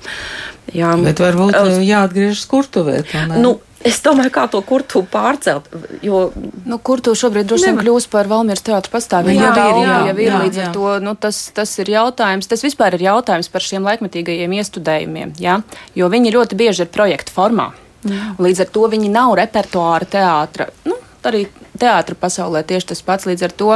[0.72, 3.02] Jā, bet varbūt uh, jāatgriežas kurtuvē.
[3.38, 5.70] Nu, Es domāju, kā to kurtu pārcelt.
[6.04, 6.34] Jo,
[6.68, 9.40] nu, kurtu šobrīd droši vien kļūst par Valmieras teātru pastāvību.
[9.40, 10.66] Jā, jā, jā, jā, ir, jā, līdz jā.
[10.66, 12.44] ar to nu, tas, tas ir jautājums.
[12.44, 15.62] Tas vispār ir jautājums par šiem laikmetīgajiem iestudējumiem, jā?
[15.96, 17.70] jo viņi ļoti bieži ir projektu formā.
[18.04, 18.34] Jā.
[18.36, 20.68] Līdz ar to viņi nav repertuāra teātra.
[20.84, 21.44] Nu, arī
[21.80, 23.26] teātra pasaulē tieši tas pats.
[23.28, 23.70] Līdz ar to,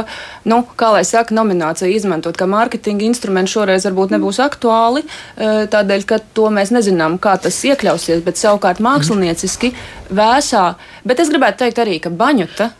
[0.49, 6.07] nu, kā lai saka, nomināciju izmantot kā mārketinga instrumentu šoreiz varbūt nebūs aktuāli, eh, tādēļ,
[6.09, 9.73] ka to mēs nezinām, kā tas iekļausies, bet savukārt mākslinieciski
[10.09, 10.65] vēsā.
[11.05, 12.71] Bet es gribētu teikt arī, ka Baņuta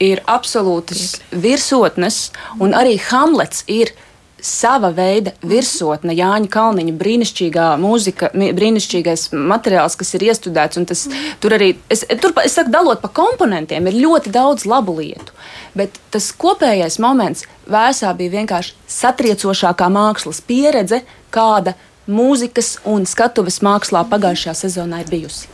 [0.00, 3.94] ir absolūtas virsotnes, un arī Hamlets ir
[4.44, 10.80] sava veida virsotne, Jāņa Kalniņa brīnišķīgā mūzika, brīnišķīgais materiāls, kas ir iestudēts.
[10.90, 11.06] Tas,
[11.40, 15.32] tur arī, es, tur, es saku, dalot pa komponentiem, ir ļoti daudz labu lietu.
[15.74, 21.02] Bet tas kopējais moments vēsā bija vienkārši satriecošākā mākslas pieredze,
[21.34, 21.74] kāda
[22.10, 25.48] mūzikas un skatuves mākslā pagājušajā sezonā ir bijusi.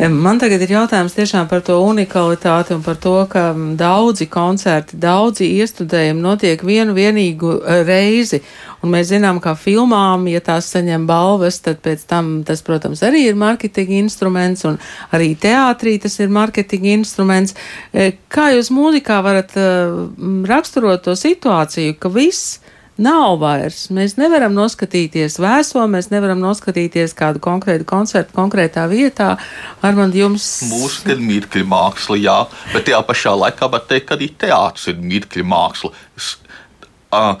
[0.00, 5.50] Man tagad ir jautājums tiešām par to unikalitāti un par to, ka daudzi koncerti, daudzi
[5.60, 8.40] iestudējumi notiek vienu vienīgu e, reizi.
[8.80, 13.26] Un mēs zinām, ka filmām, ja tās saņem balvas, tad pēc tam tas, protams, arī
[13.28, 14.80] ir marketinga instruments, un
[15.12, 17.56] arī teātrī tas ir marketinga instruments.
[17.92, 19.68] E, kā jūs mūzikā varat e,
[20.48, 22.59] raksturot to situāciju, ka viss
[23.00, 23.86] nav vairs.
[23.94, 29.32] Mēs nevaram noskatīties vēso, mēs nevaram noskatīties kādu konkrētu koncertu konkrētā vietā.
[29.82, 30.46] Ar man jums.
[30.70, 32.36] Mūzika ir mirkļa māksla, jā,
[32.74, 35.94] bet tajā pašā laikā var teikt, ka arī teātris ir mirkļa māksla.
[36.20, 36.36] Es,
[37.16, 37.34] uh,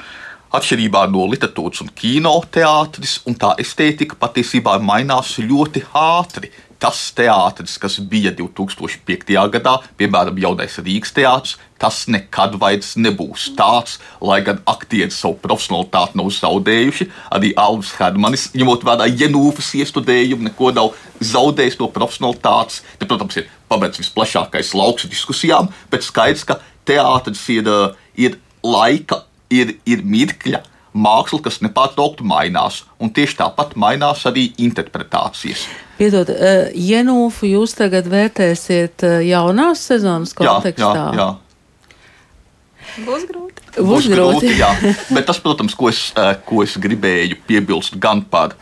[0.50, 7.98] Atšķirībā no literatūras un kinoteātris, un tā estētika patiesībā mainās ļoti ātri tas teātris, kas
[8.10, 9.34] bija 2005.
[9.52, 16.18] gadā, piemēram, jaunais Rīgas teātris, tas nekad vairs nebūs tāds, lai gan aktieri savu profesionālitāti
[16.20, 17.08] nav zaudējuši.
[17.36, 20.92] Arī Alvis Hermanis, ņemot vērā Janūfas iestudējumu, neko nav
[21.24, 22.82] zaudējis no profesionālitātes.
[22.96, 27.68] Te, protams, ir pavērts visplašākais lauks diskusijām, bet skaidrs, ka teātris ir,
[28.16, 30.64] ir laika, ir, ir mirkļa
[30.96, 35.66] māksla, kas nepārtraukti mainās, un tieši tāpat mainās arī interpretācijas.
[36.00, 40.90] Piedod, uh, Jenūfu jūs tagad vērtēsiet uh, jaunās sezonas kontekstā?
[40.96, 43.04] Jā, jā, jā.
[43.06, 43.66] Būs grūti.
[43.76, 44.50] Būs, Būs grūti.
[44.50, 44.70] grūti jā.
[45.14, 48.56] Bet tas, protams, ko es, uh, ko es gribēju piebilst gan par,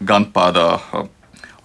[0.00, 0.56] gan par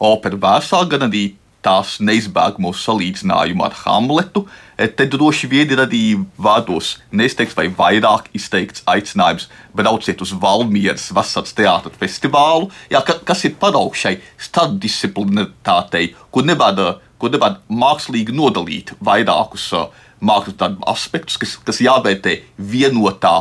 [0.04, 1.30] operu vēsā, gan arī
[1.64, 4.46] tās neizbēgamo salīdzinājumu ar Hamletu,
[4.78, 6.04] e, te droši vien ir arī
[6.38, 13.46] vārdos neizteikts vai vairāk izteikts aicinājums brauciet uz Valmieras vasaras teātras festivālu, jā, ka, kas
[13.48, 14.18] ir paraugs šai
[14.50, 19.86] starpdisciplinātātei, kur nevada ko nevar mākslīgi nodalīt vairākus uh,
[20.24, 23.36] mākslas darbu aspektus, kas, kas jāvērtē vienotā,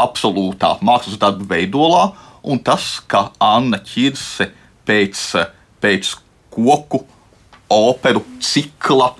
[0.00, 2.08] absolūtā mākslas darbu veidolā,
[2.48, 4.50] un tas, ka Anna Čirse
[4.88, 5.24] pēc,
[5.82, 6.14] pēc
[6.54, 7.02] koku
[7.72, 9.12] operu cikla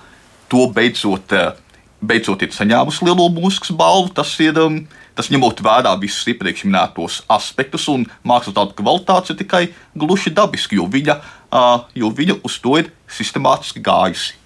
[0.49, 1.53] to beidzot, uh,
[2.01, 4.57] beidzot ir saņēmusi lielo mūzikas balvu, tas ir.
[4.59, 4.81] Um,
[5.19, 10.77] Tas ņemot vērā visus iepriekš minētos aspektus, un mākslas darbu kvalitāte ir tikai gluži dabiski,
[10.79, 11.17] jo viņa,
[11.51, 14.37] uh, jo viņa uz to ir sistemātiski gājusi.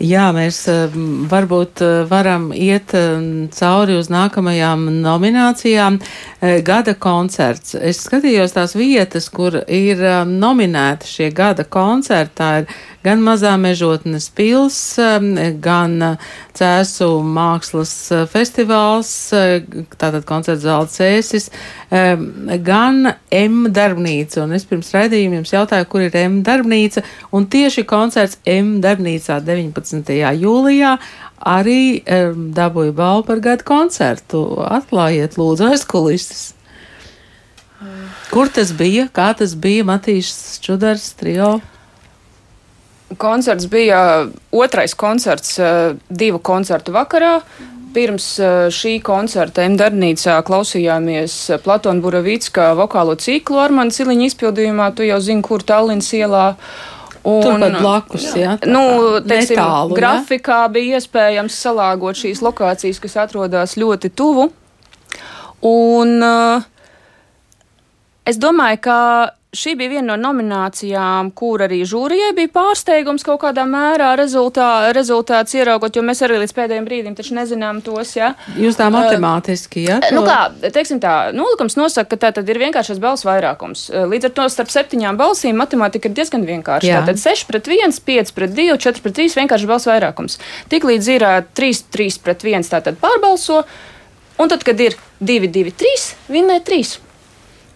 [0.00, 0.62] Jā, mēs
[1.28, 2.94] varbūt varam iet
[3.52, 5.98] cauri uz nākamajām nominācijām.
[6.64, 7.74] Gada koncerts.
[7.76, 12.32] Es skatījos tās vietas, kur ir nominēti šie gada koncerti.
[12.40, 12.72] Tā ir
[13.04, 14.76] gan Mazā mežotnes pils,
[15.64, 15.96] gan
[16.56, 17.94] Cēsu mākslas
[18.32, 19.12] festivāls,
[19.96, 21.48] tātad koncerts zāle Cēsis,
[21.90, 24.44] gan M darbnīca.
[24.44, 29.40] Un es pirms raidījuma jums jautāju, kur ir M darbnīca, un tieši koncerts M darbnīcā
[29.46, 30.14] 19.
[30.44, 30.96] jūlijā
[31.40, 34.44] arī um, dabūja balvu par gadu koncertu.
[34.68, 36.50] Atklājiet, lūdzu, aizkulistes.
[38.30, 39.08] Kur tas bija?
[39.08, 39.86] Kā tas bija?
[39.88, 41.58] Matīs Čudars, trio.
[43.18, 45.56] Koncerts bija otrais koncerts
[46.08, 47.40] divu koncertu vakarā.
[47.90, 48.26] Pirms
[48.70, 54.92] šī koncerta Mdarbnīcā klausījāmies Platona Buravicka vokālo ciklu Armāna Ciliņa izpildījumā.
[54.94, 56.52] Tu jau zini, kur Tallinas ielā.
[57.20, 58.54] Un, Turpat blakus, jā.
[58.62, 58.82] Tā, nu,
[59.20, 60.70] teiksim, netālu, grafikā jā?
[60.72, 64.46] bija iespējams salāgot šīs lokācijas, kas atrodas ļoti tuvu.
[65.68, 66.64] Un uh,
[68.24, 68.96] es domāju, ka
[69.52, 75.56] šī bija viena no nominācijām, kur arī žūrijai bija pārsteigums kaut kādā mērā rezultā, rezultāts
[75.58, 78.14] ieraugot, jo mēs arī līdz pēdējiem brīdim taču nezinām tos.
[78.18, 78.32] Ja?
[78.58, 79.98] Jūs tā matemātiski, ja?
[80.06, 80.14] To...
[80.14, 83.88] Nu kā, teiksim tā, nolikums nosaka, ka tā tad ir vienkāršais balss vairākums.
[83.90, 86.86] Līdz ar to starp septiņām balsīm matemātika ir diezgan vienkārša.
[86.86, 87.02] Jā.
[87.02, 90.38] Tātad 6 pret 1, 5 pret 2, 4 pret 3 vienkārši balss vairākums.
[90.70, 93.64] Tiklīdz ir 3, 3 pret 1, tātad pārbalso,
[94.38, 97.09] un tad, kad ir 2, 2, 3, vinnē 3.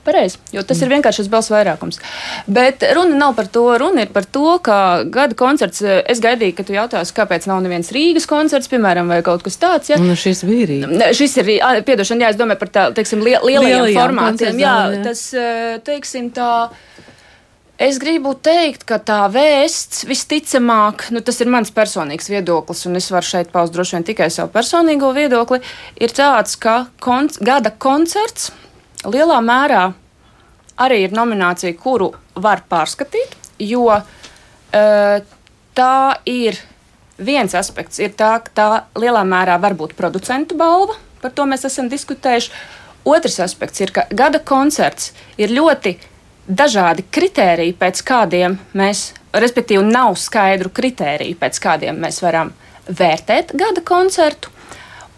[0.05, 2.01] Pareizi, jo tas ir vienkārši šis balss vairākums.
[2.51, 3.65] Bet runa nav par to.
[3.81, 4.77] Runa ir par to, ka
[5.09, 5.81] gada koncerts.
[5.85, 9.89] Es gaidīju, ka tu jautāsi, kāpēc nav neviens Rīgas koncerts, piemēram, vai kaut kas tāds.
[9.93, 10.01] Ja?
[10.03, 11.17] Nu, šis bija Rīgas.
[11.17, 11.55] Šis ir,
[11.89, 14.61] piedošana, jā, es domāju par tā, teiksim, liel, lielajiem, lielajiem formātiem.
[14.61, 15.25] Jā, jā, tas,
[15.89, 16.53] teiksim, tā.
[17.85, 23.09] Es gribu teikt, ka tā vēsts visticamāk, nu, tas ir mans personīgs viedoklis, un es
[23.11, 25.59] varu šeit paust droši vien tikai savu personīgo viedokli,
[25.99, 28.53] ir tāds, ka konc gada koncerts
[29.05, 29.85] lielā mērā
[30.81, 35.19] arī ir nominācija, kuru var pārskatīt, jo uh,
[35.75, 36.59] tā ir
[37.19, 41.67] viens aspekts, ir tā, ka tā lielā mērā var būt producentu balva, par to mēs
[41.69, 42.51] esam diskutējuši.
[43.05, 45.99] Otrs aspekts ir, ka gada koncerts ir ļoti
[46.49, 52.55] dažādi kritēriji, pēc kādiem mēs, respektīvi, nav skaidru kritēriju, pēc kādiem mēs varam
[52.89, 54.54] vērtēt gada koncertu.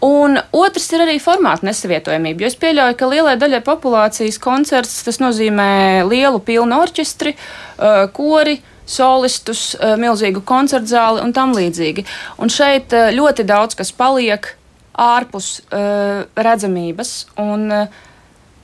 [0.05, 2.43] Un otrs ir arī formāta nesavietojamība.
[2.43, 8.59] Jo es pieļauju, ka lielai daļai populācijas koncerts tas nozīmē lielu pilnu orķestri, uh, kori,
[8.87, 12.05] solistus, uh, milzīgu koncertu zāli un tam līdzīgi.
[12.37, 14.53] Un šeit uh, ļoti daudz kas paliek
[14.97, 17.17] ārpus redzamības.
[17.41, 17.71] Un,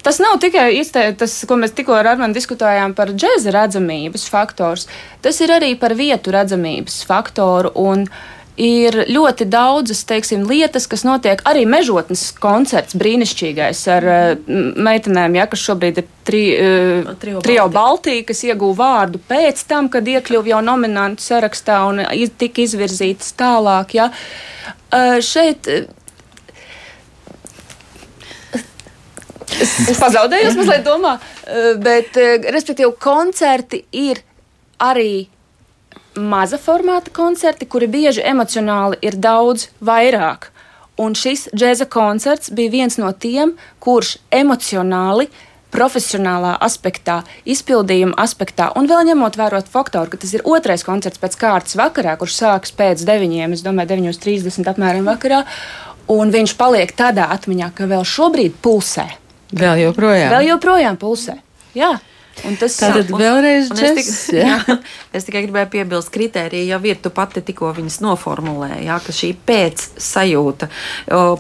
[0.04, 4.84] Tas nav tikai iztē, tas, ko mēs tikko ar Armānu diskutējām par džēza redzamības faktors,
[5.24, 7.72] tas ir arī par vietu redzamības faktoru.
[7.80, 11.42] Un, uh, ir ļoti daudzas teiksim, lietas, kas notiek.
[11.50, 14.52] Arī mežotnes koncerts brīnišķīgais ar uh,
[14.88, 19.90] meitenēm, ja, kas šobrīd ir tri, uh, trio, trio Baltija, kas ieguva vārdu pēc tam,
[19.94, 22.04] kad iekļuva jau nominantu sarakstā un
[22.38, 23.98] tika izvirzītas tālāk.
[24.00, 24.12] Ja.
[24.94, 25.70] Uh, šeit,
[29.54, 31.12] Es, es pazaudēju, mazliet domā,
[31.84, 32.16] bet,
[32.56, 34.24] respektīvi, koncerti ir
[34.82, 35.28] arī
[36.16, 40.50] maza formāta koncerti, kuri bieži emocionāli ir daudz vairāk.
[41.02, 45.30] Un šis džēza koncerts bija viens no tiem, kurš emocionāli,
[45.74, 51.38] profesionālā aspektā, izpildījuma aspektā, un vēl ņemot vērā faktoru, ka tas ir otrais koncerts pēc
[51.42, 55.42] kārtas vakarā, kurš sākas pēc 9, es domāju, 9.30 apmēram vakarā,
[56.14, 59.08] un viņš paliek tādā atmiņā, ka vēl šobrīd pulsē.
[59.54, 60.30] Vēl joprojām.
[60.34, 61.40] Vēl joprojām pulsē.
[61.78, 61.96] Jā.
[62.34, 64.56] Tas tātad jā, vēlreiz un, un es, tik, jā.
[64.66, 64.78] Jā,
[65.14, 66.98] es tikai gribēju piebilst, kritērija jau ir.
[67.04, 70.70] Tu pati tikko viņas noformulēji, jā, ka šī pēcsajūta,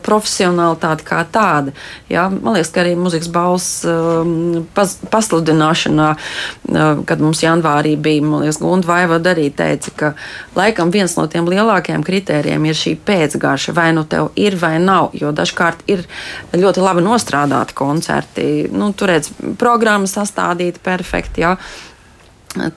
[0.05, 1.73] profesionālitāte kā tāda.
[2.11, 8.23] Jā, man liekas, ka arī muzikas balss um, pas, pasludināšanā, uh, kad mums janvārī bija,
[8.27, 10.13] man liekas, Gunda Vaivada arī teica, ka
[10.55, 15.11] laikam viens no tiem lielākajiem kritērijiem ir šī pēcgāša, vai nu tev ir vai nav,
[15.17, 16.05] jo dažkārt ir
[16.53, 18.47] ļoti labi nostrādāti koncerti.
[18.71, 21.45] Nu, tur redz programma sastādīta perfekti.
[21.45, 21.57] Jā.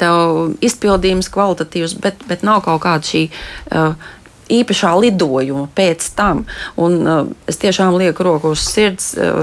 [0.00, 3.26] tev izpildījums kvalitatīvs, bet, bet nav kaut kāda šī.
[3.70, 4.14] Uh,
[4.46, 6.44] īpašā lidojuma pēc tam.
[6.78, 9.12] Un, uh, es tiešām lieku roku uz sirds.
[9.18, 9.42] Uh,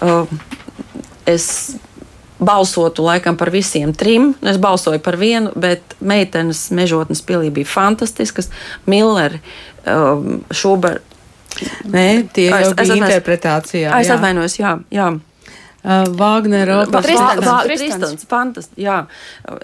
[0.00, 0.26] uh,
[1.28, 1.76] es
[2.40, 4.32] balsotu laikam par visiem trim.
[4.42, 8.50] Es balsoju par vienu, bet meitenes mežotnes pilī bija fantastiskas.
[8.86, 9.42] Milleri,
[9.84, 11.04] um, Šubert.
[11.84, 13.92] Nē, tie jau bija interpretācijā.
[14.00, 14.76] Es atvainojos, jā.
[14.94, 15.10] jā.
[15.80, 16.82] Uh, Vāgnera
[17.64, 18.98] Tristans, fantastiski, jā.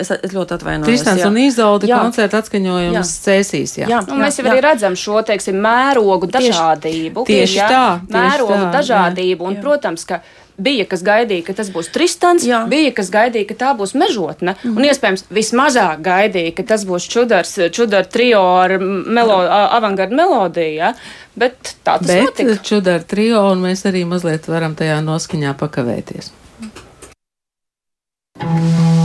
[0.01, 0.89] Es, es ļoti atvainojos.
[0.89, 1.29] Tristans jā.
[1.29, 3.91] un Izolda koncerta atskaņojums cēsīs, jā.
[3.93, 3.99] jā.
[4.09, 4.55] Nu, mēs jau jā.
[4.55, 7.27] arī redzam šo, teiksim, mērogu dažādību.
[7.29, 7.85] Tieši, tieši jā, tā.
[8.01, 9.51] Tieši mērogu tā, dažādību, jā.
[9.51, 10.23] un, protams, ka
[10.59, 12.63] bija, kas gaidīja, ka tas būs Tristans, Jā.
[12.71, 14.77] bija, kas gaidīja, ka tā būs mežotne, mm.
[14.77, 19.43] un iespējams vismazāk gaidīja, ka tas būs čudars, čudar trio ar melo,
[19.79, 20.75] avangardu melodiju.
[20.81, 20.95] Ja?
[21.37, 22.59] Bet tā tas Bet notika.
[22.65, 26.33] čudar trio, un mēs arī mazliet varam tajā noskaņā pakavēties.
[26.61, 26.71] Mm.
[28.47, 28.96] Un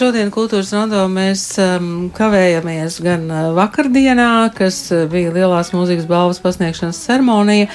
[0.00, 6.38] šodien kultūras rondo mēs um, kavējamies gan eh, vakardienā, kas eh, bija lielās mūzikas balvas
[6.40, 7.66] pasniegšanas ceremonija,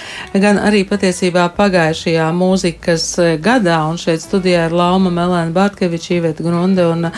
[0.42, 3.06] gan arī patiesībā pagājušajā mūzikas
[3.46, 3.78] gadā.
[3.92, 7.10] Un šeit studijā ir Lauma Melēna Bartkeviča, Iveta Grunde un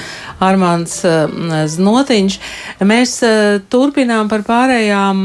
[0.44, 1.32] Armāns uh,
[1.72, 2.38] Znotiņš.
[2.84, 5.24] Mēs uh, turpinām par pārējām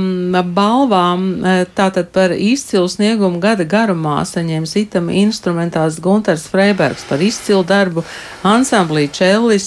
[0.54, 1.26] balvām.
[1.40, 8.06] Uh, tātad par izcilu sniegumu gada garumā saņēma sitama instrumentāls Gunters Freibergs par izcilu darbu
[8.46, 9.08] ansamblī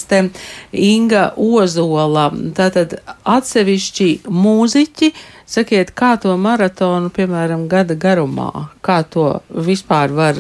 [0.06, 0.30] čelliste
[0.72, 2.32] Inga Ozola.
[2.56, 5.14] Tātad atsevišķi mūziķi.
[5.46, 10.36] Sakiet, kā to maratonu, piemēram, gada garumā, kā to vispār var,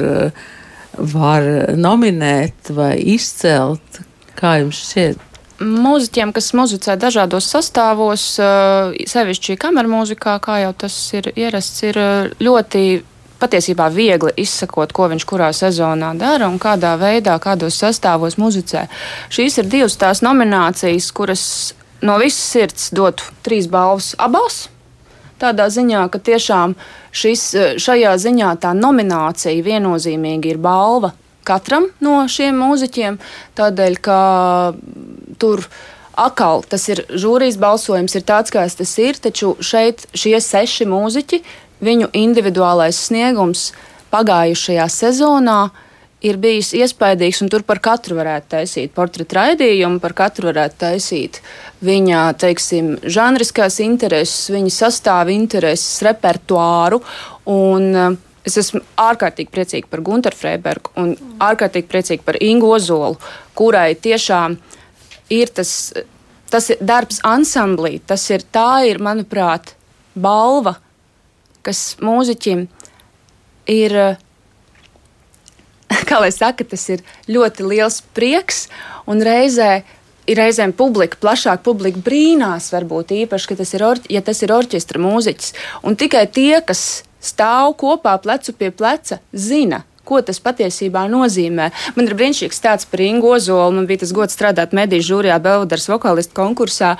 [0.97, 1.43] var
[1.75, 4.01] nominēt vai izcelt?
[4.35, 5.17] Kā jums šķiet?
[5.61, 8.35] Mūziķiem, kas muzicē dažādos sastāvos,
[9.07, 11.99] sevišķi kamermūzikā, kā jau tas ir ierasts, ir
[12.43, 13.05] ļoti
[13.45, 18.87] patiesībā viegli izsakot, ko viņš kurā sezonā dara un kādā veidā, kādos sastāvos muzicē.
[19.29, 21.43] Šīs ir divas tās nominācijas, kuras
[22.05, 24.65] no visas sirds dotu trīs balvas abās.
[25.39, 26.77] Tādā ziņā, ka tiešām
[27.11, 27.49] šis,
[27.83, 31.11] šajā ziņā tā nominācija viennozīmīgi ir balva
[31.45, 33.19] katram no šiem mūziķiem,
[33.57, 34.19] tādēļ, ka
[35.41, 35.65] tur
[36.15, 41.41] atkal tas ir žūrijas balsojums, ir tāds, kāds tas ir, taču šeit šie seši mūziķi
[41.83, 43.71] viņu individuālais sniegums
[44.13, 45.59] pagājušajā sezonā
[46.25, 51.41] ir bijis iespaidīgs, un tur par katru varētu taisīt portretu raidījumu, par katru varētu taisīt
[51.85, 57.01] viņa, teiksim, žanriskās intereses, viņa sastāva intereses, repertuāru.
[57.51, 63.17] Un, uh, Es esmu ārkārtīgi priecīga par Gunteru Freibergu un ārkārtīgi priecīga par Ingu Ozolu,
[63.57, 64.59] kurai tiešām
[65.33, 65.71] ir tas,
[66.53, 67.97] tas ir darbs ansamblī.
[68.05, 69.73] Tas ir, tā ir, manuprāt,
[70.13, 70.75] balva
[71.65, 72.65] kas mūziķim
[73.71, 73.97] ir,
[76.09, 78.67] kā lai saka, tas ir ļoti liels prieks
[79.09, 79.83] un reizē.
[80.25, 84.97] Reizēm publika, plašāk publika brīnās, varbūt īpaši, ka tas ir, or, ja tas ir orķestra
[84.97, 85.51] mūziķis.
[85.85, 91.71] Un tikai tie, kas stāv kopā plecu pie pleca, zina, ko tas patiesībā nozīmē.
[91.97, 93.73] Man ir brīnišķīgs stāsts par Ingu Ozolu.
[93.79, 96.95] Man bija tas gods strādāt mediju žūrijā Belveders vokālistu konkursā.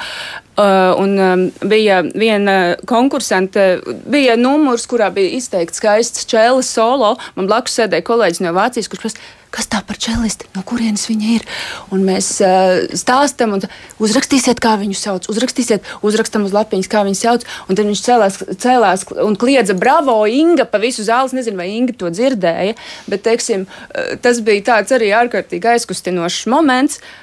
[0.55, 7.09] Uh, un um, bija viena konkursante, bija numurs, kurā bija izteikts skaists čēlis solo.
[7.35, 11.33] Man blakus sēdēja kolēģis no Vācijas, kurš prasa, kas tā par čelisti, no kurienes viņa
[11.33, 11.43] ir.
[11.91, 13.67] Un mēs uh, stāstam, un
[13.99, 17.43] uzrakstīsiet, kā viņu sauc, uzrakstīsiet, uzrakstam uz lapiņas, kā viņu sauc.
[17.67, 21.35] Un tad viņš cēlās, cēlās un kliedza bravo Inga pa visu zāli.
[21.35, 22.79] Nezinu, vai Inga to dzirdēja,
[23.11, 27.03] bet teiksim, uh, tas bija tāds arī ārkārtīgi aizkustinošs moments.
[27.03, 27.21] Uh,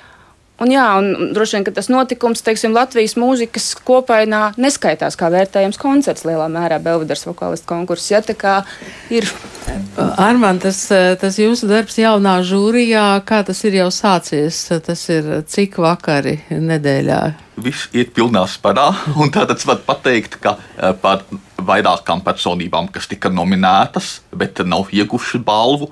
[0.61, 6.27] Un, jā, un droši vien tas notikums, teiksim, Latvijas mūzikas kopainā neskaitās kā vērtējams koncerts
[6.29, 8.11] lielā mērā Belveders vokālistu konkurss.
[8.13, 8.21] Ja,
[9.11, 9.27] ir.
[9.97, 10.85] Arman, tas,
[11.19, 17.21] tas jūsu darbs jaunā žūrijā, kā tas ir jau sācies, tas ir cik vakari nedēļā?
[17.63, 18.91] Viss iet pilnā sparā,
[19.21, 20.59] un tātad var pateikt, ka
[21.03, 21.25] par
[21.59, 25.91] vairākām personībām, kas tika nominētas, bet nav ieguvuši balvu,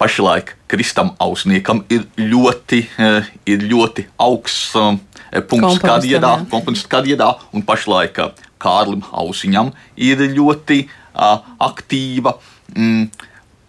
[0.00, 7.64] pašlaik Kristam Ausniekam ir ļoti, eh, ir ļoti augsts eh, punkts karjerā, komponistu karjerā, un
[7.66, 10.82] pašlaik eh, Kārlim Ausiņam ir ļoti
[11.20, 12.34] aktīva
[12.76, 13.06] mm,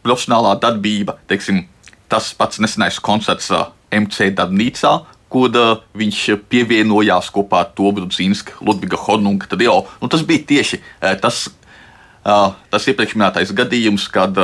[0.04, 1.16] profesionālā darbība.
[1.28, 1.64] Teiksim,
[2.12, 3.50] tas pats nesenais koncerts
[3.92, 4.92] MC darbnīcā,
[5.32, 6.20] kur uh, viņš
[6.52, 9.80] pievienojās kopā ar Tobu Zīnsku, Ludviga Hornunga trio.
[10.04, 11.46] Nu, tas bija tieši uh, tas,
[12.28, 14.38] uh, tas iepriekš minētais gadījums, kad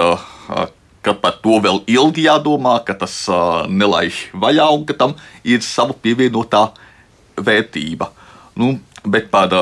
[1.08, 3.16] ka par to vēl ilgi jādomā, ka tas
[3.72, 5.16] nelaiž vaļā un ka tam
[5.47, 6.66] ir sava pievienotā
[7.39, 8.12] vērtība.
[8.60, 8.74] Nu,
[9.08, 9.53] bet par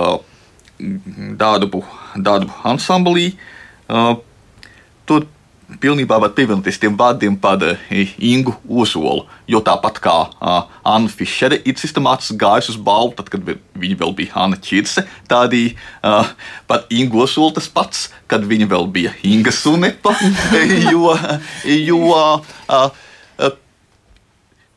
[1.37, 1.83] darbu,
[2.17, 3.27] darbu ansamblī
[5.05, 5.27] tur
[5.81, 7.77] pilnībā var pievienoties tiem vārdiem par uh,
[8.21, 9.25] Ingu Ozolu.
[9.49, 13.45] Jo tāpat kā uh, Anna Fischere ir sistemātiski gājusi uz balvu, tad, kad
[13.81, 16.29] viņa vēl bija Anna Čirse, tā arī uh,
[16.69, 20.15] par Ingu Ozolu tas pats, kad viņa vēl bija Inga Sunepa.
[20.93, 21.15] jo,
[21.65, 22.89] jo uh, uh,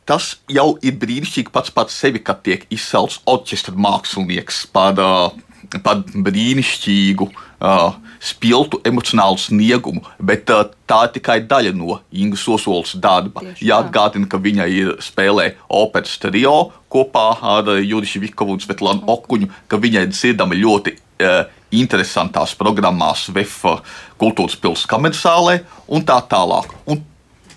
[0.09, 5.48] tas jau ir brīnišķīgi pats par sevi, kad tiek izcelts orķestra mākslinieks par, uh,
[5.83, 7.29] par brīnišķīgu.
[7.59, 13.43] Uh, spilgtu emocionālu sniegumu, bet uh, tā ir tikai daļa no Ingas Osolas darba.
[13.63, 19.51] Jāatgādina, ka viņa ir spēlē operas trio kopā ar uh, Jurišu Vikovu un Svetlānu Okuņu,
[19.71, 21.41] ka viņai ir dzirdama ļoti uh,
[21.75, 23.79] interesantās programmās VF
[24.19, 25.59] kultūras pilsētas kamerasālē
[25.95, 26.75] un tā tālāk.
[26.91, 27.03] Un,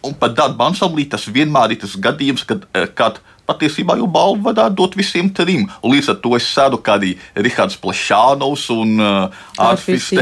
[0.07, 4.47] un par darbu ansamblī tas vienmēr ir tas gadījums, kad, uh, kad patiesībā jau balvu
[4.49, 5.67] varētu dot visiem trim.
[5.83, 9.43] Un līdz ar to es ceru, ka arī Rihards Plašānovs un uh,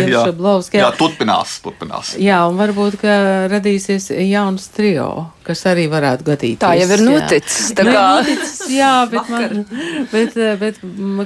[0.09, 0.23] jā,
[0.85, 2.15] jā, turpinās, turpinās.
[2.21, 3.19] Jā, un varbūt, ka
[3.53, 5.11] radīsies jauns trio
[5.47, 6.61] kas arī varētu gadīties.
[6.61, 7.71] Tā jau ir noticis.
[7.77, 9.63] Tā kā noticis, jā, bet, man,
[10.13, 10.81] bet, bet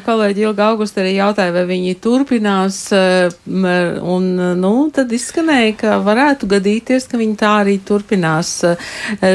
[0.07, 4.29] kolēģi Ilga Augusta arī jautāja, vai viņi turpinās, un,
[4.61, 8.53] nu, tad izskanēja, ka varētu gadīties, ka viņi tā arī turpinās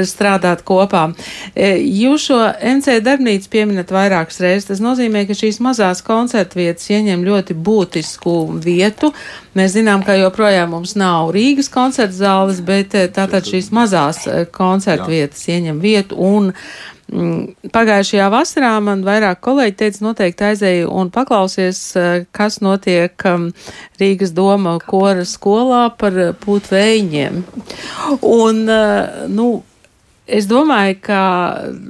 [0.10, 1.10] strādāt kopā.
[1.56, 2.40] Jūs šo
[2.76, 4.70] NC darbnīcu pieminat vairākas reizes.
[4.70, 9.12] Tas nozīmē, ka šīs mazās koncertvietas ieņem ļoti būtisku vietu.
[9.58, 14.24] Mēs zinām, ka joprojām mums nav Rīgas koncerta zāles, bet tātad šīs mazās
[14.56, 16.18] koncertvietas koncertu vietas ieņem vietu.
[16.20, 16.52] Un,
[17.12, 23.50] mm, Pagājušajā vasarā man vairāk kolēģi teica, noteikti aizēju un paklausies, eh, kas notiek um,
[24.02, 27.44] Rīgas doma kora skolā par pūtvējiem.
[28.22, 29.50] Un, eh, nu,
[30.30, 31.20] Es domāju, ka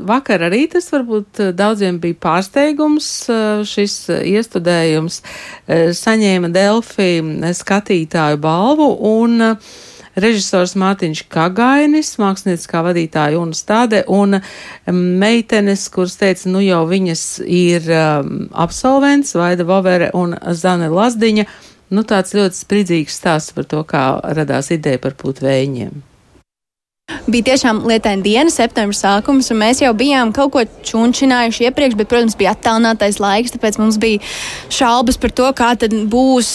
[0.08, 3.10] vakar arī tas varbūt daudziem bija pārsteigums.
[3.28, 5.20] Eh, šis iestudējums
[5.68, 7.20] saņēma Delfi
[7.60, 9.74] skatītāju balvu un uh,
[10.24, 14.40] režisors Mārtiņš Kagainis, mākslinieckā vadītāja un stāde, un
[14.90, 21.48] meitenes, kuras teica, nu jau viņas ir um, absolvents, Vaida Vovere un Zane Lazdiņa.
[21.90, 24.04] Nu, tāds ļoti spridzīgs stāsts par to, kā
[24.38, 26.04] radās ideja par putvējiem.
[27.30, 32.10] Bija tiešām lietaina diena, septembris sākums, un mēs jau bijām kaut ko čunčinājuši iepriekš, bet,
[32.12, 34.22] protams, bija attālinātais laiks, tāpēc mums bija
[34.74, 36.52] šaubas par to, kā tad būs.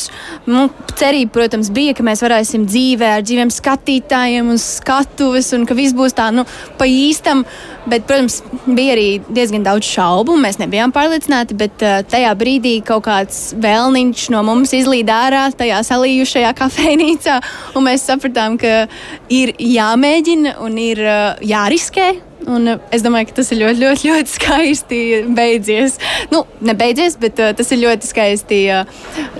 [0.50, 5.76] Nu, cerība, protams, bija, ka mēs varēsim dzīvē ar dzīviem skatītājiem uz skatuves un ka
[5.78, 6.46] viss būs tā, nu,
[6.78, 7.44] pa īstam.
[7.84, 10.38] Bet, protams, bija arī diezgan daudz šaubu.
[10.40, 15.82] Mēs nebijām pārliecināti, bet uh, tajā brīdī kaut kāds vēlniņš no mums izlīd ārā tajā
[15.90, 17.36] salījušajā kafejnīcā,
[17.76, 18.86] un mēs sapratām, ka
[19.28, 22.11] ir jāmēģina un ir uh, jāriskē.
[22.51, 25.01] Un uh, es domāju, ka tas ir ļoti, ļoti, ļoti skaisti
[25.36, 25.99] beidzies.
[26.32, 28.61] Nu, nebeidzies, bet uh, tas ir ļoti skaisti,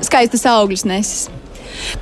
[0.07, 1.26] skaistus augļus nesis.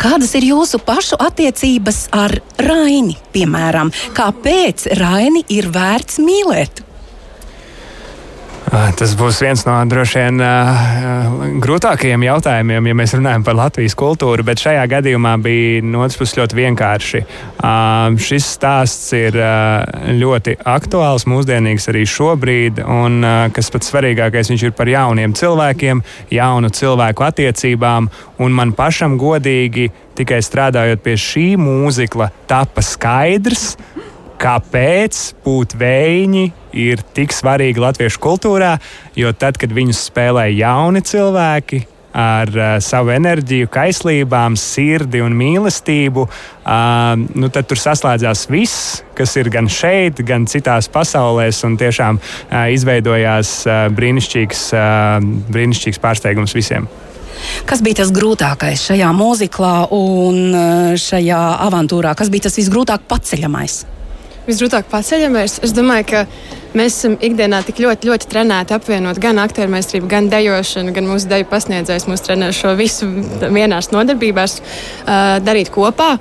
[0.00, 3.90] Kādas ir jūsu pašu attiecības ar Raini, piemēram?
[4.16, 6.84] Kāpēc Raini ir vērts mīlēt?
[8.72, 14.44] Tas būs viens no droši vien uh, grūtākajiem jautājumiem, ja mēs runājam par Latvijas kultūru,
[14.48, 17.20] bet šajā gadījumā bija no otras puses ļoti vienkārši.
[18.22, 19.36] Šis stāsts ir
[20.16, 23.20] ļoti aktuāls, mūsdienīgs arī šobrīd, un
[23.52, 26.00] kas pats svarīgākais, viņš ir par jauniem cilvēkiem,
[26.32, 28.08] jaunu cilvēku attiecībām,
[28.40, 33.74] un man pašam godīgi tikai strādājot pie šī mūzikla, tapa skaidrs,
[34.40, 38.76] kāpēc pūtvēji ir tik svarīgi latviešu kultūrā,
[39.18, 46.26] jo tad, kad viņus spēlē jauni cilvēki, ar uh, savu enerģiju, kaislībām, sirdi un mīlestību,
[46.28, 52.20] uh, nu, tad tur saslēdzās viss, kas ir gan šeit, gan citās pasaulēs, un tiešām
[52.20, 56.88] uh, izveidojās uh, brīnišķīgs, uh, brīnišķīgs pārsteigums visiem.
[57.66, 60.52] Kas bija tas grūtākais šajā mūziklā un
[61.00, 62.12] šajā avantūrā?
[62.14, 63.80] Kas bija tas visgrūtāk paceļamais?
[64.46, 65.58] Visgrūtāk paceļamais.
[65.64, 66.22] Es domāju, ka
[66.78, 71.30] mēs esam ikdienā tik ļoti, ļoti trenēti apvienot gan aktieru meistarību, gan dejošanu, gan mūsu
[71.30, 73.08] deju pasniedzējs mūsu trenē šo visu
[73.42, 76.16] vienās nodarbībās uh, darīt kopā.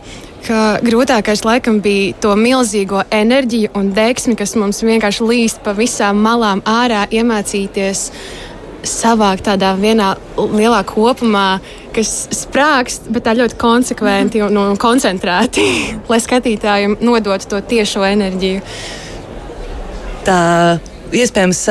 [0.81, 6.63] Grūtākais laikam bija to milzīgo enerģiju un deksmi, kas mums vienkārši līst pa visām malām
[6.65, 8.07] ārā, iemācīties
[8.87, 11.59] savākt tādā vienā lielā kopumā,
[11.95, 15.65] kas sprāgst, bet tā ļoti konsekventi un, un koncentrēti,
[16.11, 18.63] lai skatītājiem nodotu to tiešo enerģiju.
[20.25, 20.39] Tā
[21.11, 21.61] iespējams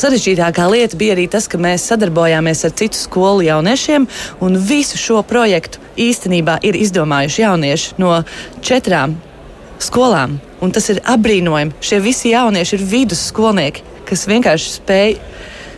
[0.00, 4.06] sarežģītākā lieta bija arī tas, ka mēs sadarbojāmies ar citu skolu jauniešiem,
[4.42, 8.16] un visu šo projektu īstenībā ir izdomājuši jaunieši no
[8.66, 9.18] četrām
[9.80, 10.40] skolām.
[10.60, 11.78] Un tas ir apbrīnojami.
[11.80, 15.14] Šie visi jaunieši ir vidusskolnieki, kas vienkārši spēj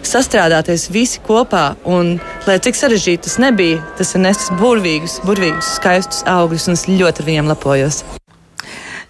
[0.08, 1.72] sastrādāties visi kopā.
[1.88, 6.88] Un, lai cik sarežģīti tas nebija, tas ir nesis burvīgus, burvīgus, skaistus augļus, un es
[6.90, 8.02] ļoti ar viņiem lepojos.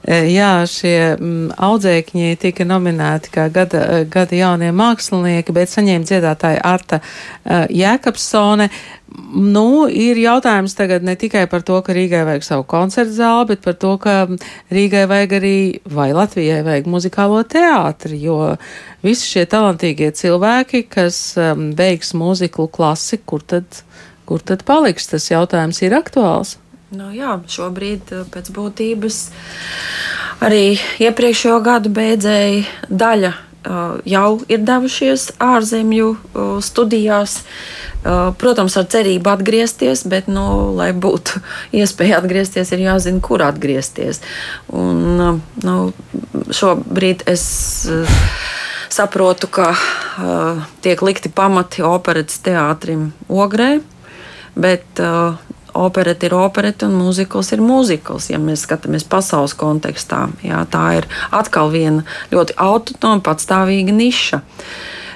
[0.02, 6.08] E, jā, šie mm, audzēkņi tika nominēti kā gada, e, gada jaunie mākslinieki, bet saņēma
[6.08, 8.66] dziedātāja Arta uh, Jēkabsone.
[9.32, 13.62] Nu, ir jautājums tagad ne tikai par to, ka Rīgai vajag savu koncertu zāli, bet
[13.62, 14.16] par to, ka
[14.72, 18.56] Rīgai vajag arī, vai Latvijai vajag muzikālo teātri, jo
[19.04, 23.84] visi šie talantīgie cilvēki, kas um, beigs mūziklu klasi, kur tad,
[24.26, 26.56] kur tad paliks, tas jautājums ir aktuāls.
[26.92, 29.22] Nu, jā, šobrīd eh, pēc būtības
[30.44, 37.42] arī iepriekšējo gadu beidzēji daļa uh, jau ir devušies ārzemju uh, studijās.
[38.02, 41.38] Protams, ar cerību atgriezties, bet, nu, lai būtu
[41.78, 44.18] iespēja atgriezties, ir jāzina, kur atgriezties.
[44.74, 45.76] Un, nu,
[46.50, 47.44] šobrīd es
[48.90, 49.70] saprotu, ka
[50.82, 53.76] tiek likti pamati operas teātrim Ogrē,
[54.58, 55.38] bet uh,
[55.74, 58.30] opereta ir opereta un mūzikls ir mūzikls.
[58.32, 64.42] Ja mēs skatāmies pasaules kontekstā, jā, tā ir atkal viena ļoti autonoma, patstāvīga niša.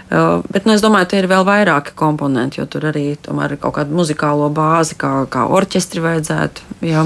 [0.06, 3.74] Uh, bet nu, es domāju, ka ir vēl vairāki komponenti, jo tur arī ir kaut
[3.74, 6.68] kāda muzikālo bāzi, kā, kā orķestri vajadzētu.
[6.86, 7.02] Jā.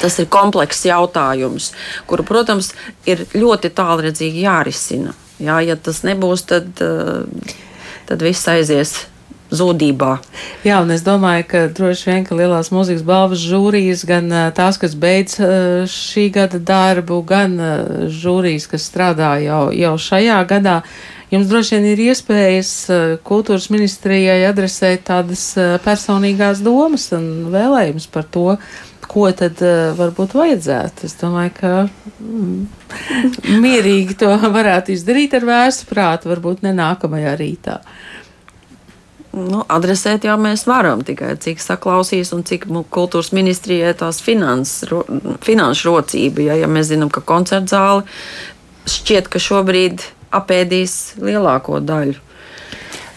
[0.00, 1.74] Tas ir komplekss jautājums,
[2.08, 2.72] kuru, protams,
[3.04, 5.12] ir ļoti tālredzīgi jārisina.
[5.38, 7.28] Jā, ja tas nebūs, tad, uh,
[8.08, 8.96] tad viss aizies
[9.54, 10.18] zudībā.
[10.66, 14.96] Jā, un es domāju, ka droši vien, ka lielās mūzikas balvas žūrijas, gan tās, kas
[14.98, 15.38] beidz
[15.92, 17.56] šī gada darbu, gan
[18.12, 20.82] žūrijas, kas strādā jau, jau šajā gadā,
[21.32, 22.74] jums droši vien ir iespējas
[23.28, 25.50] kultūras ministrijai adresēt tādas
[25.84, 28.50] personīgās domas un vēlējumus par to,
[29.08, 29.60] ko tad
[29.96, 31.08] varbūt vajadzētu.
[31.08, 31.70] Es domāju, ka
[32.20, 32.66] mm,
[33.62, 37.78] mierīgi to varētu izdarīt ar vērstu prātu, varbūt ne nākamajā rītā.
[39.36, 42.64] Nu, adresēt jau mēs varam, tikai cik saklausīs un cik
[42.94, 45.02] kultūras ministrijai tās finans, ro,
[45.44, 46.46] finanšu rocība.
[46.48, 48.06] Ja, ja mēs zinām, ka koncerta zāle
[48.88, 52.27] šķiet, ka šobrīd apēdīs lielāko daļu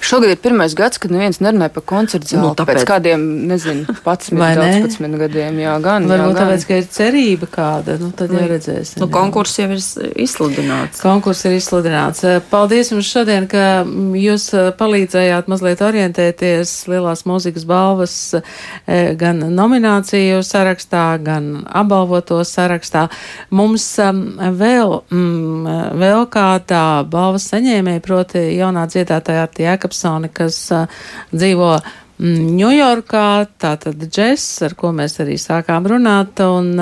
[0.01, 2.41] Šogad ir pirmais gads, kad neviens nerunāja par koncertu zāli.
[2.41, 5.59] Nu, tāpēc pēc kādiem, nezinu, 11, 12 gadiem.
[5.61, 6.07] Jā, gan.
[6.09, 6.39] Varbūt jā, gan.
[6.41, 9.01] tāpēc, ka ir cerība kāda, nu tad jau redzēsim.
[9.01, 9.83] Nu, konkurss jau ir
[10.25, 11.03] izsludināts.
[11.03, 12.25] Konkurss ir izsludināts.
[12.49, 13.83] Paldies jums šodien, ka
[14.17, 23.05] jūs eh, palīdzējāt mazliet orientēties lielās mūzikas balvas eh, gan nomināciju sarakstā, gan apbalvoto sarakstā.
[23.53, 30.87] Mums vēl, mm, vēl kādā balvas saņēmēja, proti jaunā dziedātāja Arti Jēkab Jakobsoni, kas uh,
[31.33, 31.81] dzīvo
[32.21, 36.75] Ņujorkā, tātad džess, ar ko mēs arī sākām runāt, un,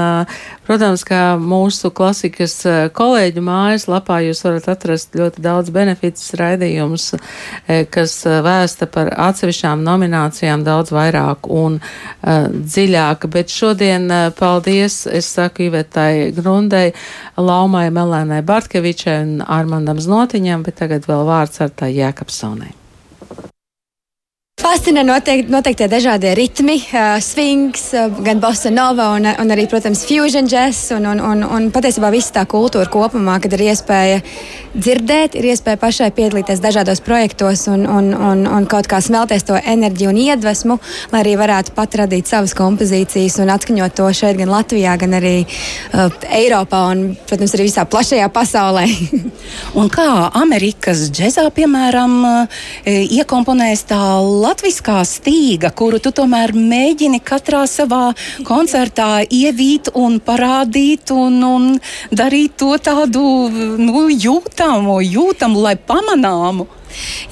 [0.68, 2.57] protams, kā mūsu klasikas
[2.91, 7.05] kolēģu mājas lapā jūs varat atrast ļoti daudz beneficijas raidījumus,
[7.88, 11.80] kas vēsta par atsevišķām nominācijām daudz vairāk un
[12.20, 16.91] dziļāk, bet šodien paldies, es saku Ivetai Grundei,
[17.39, 22.78] Laumai Melēnai Bartkevičai un Armandam Znotiņam, bet tagad vēl vārds ar tā Jēkabsonai.
[24.60, 30.01] Fascinē noteikti, noteikti dažādie ritmi, uh, swings, uh, gan bossa nova, un, un arī, protams,
[30.03, 34.18] fusion jazz, un, un, un, un patiesībā visa tā kultūra kopumā, kad ir iespēja
[34.76, 39.55] dzirdēt, ir iespēja pašai piedalīties dažādos projektos un, un, un, un kaut kā smelties to
[39.55, 40.78] enerģiju un iedvesmu,
[41.14, 45.34] lai arī varētu pat radīt savas kompozīcijas un atskaņot to šeit gan Latvijā, gan arī
[45.45, 48.84] uh, Eiropā un, protams, arī visā plašajā pasaulē.
[49.80, 50.10] un kā
[50.43, 52.20] Amerikas džezā, piemēram,
[52.84, 54.03] iekomponēs tā
[54.50, 58.16] latviskā stīga, kuru tu tomēr mēģini katrā savā
[58.47, 61.70] koncertā ievīt un parādīt un, un
[62.10, 63.24] darīt to tādu
[63.78, 66.66] nu, jūtamu, jūtamu, lai pamanāmu.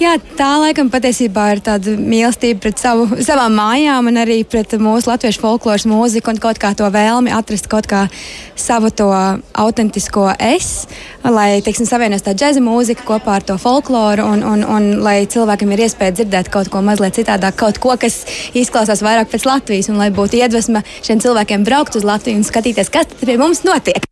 [0.02, 5.12] Jā, tā laikam patiesībā ir tāda mīlestība pret savu, savām mājām un arī pret mūsu
[5.12, 8.06] latviešu folkloras mūziku un kaut kā to vēlmi atrast kaut kā
[8.58, 9.08] savu to
[9.58, 10.88] autentisko es,
[11.24, 15.74] lai, teiksim, savienos tā džēza mūzika kopā ar to folkloru un, un, un lai cilvēkam
[15.74, 18.24] ir iespēja dzirdēt kaut ko mazliet citādāk, kaut ko, kas
[18.58, 22.94] izklausās vairāk pēc Latvijas un lai būtu iedvesma šiem cilvēkiem braukt uz Latviju un skatīties,
[22.94, 24.08] kas tad pie mums notiek.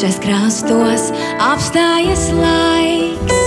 [0.00, 1.10] Šais krastos
[1.44, 3.39] apstājas laiks.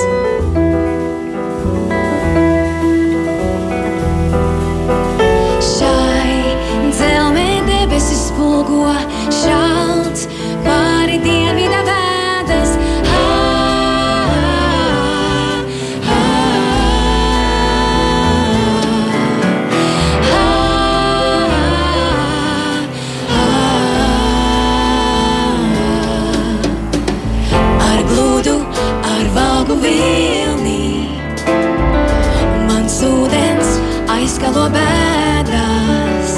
[34.44, 36.32] Aizskalo bēdas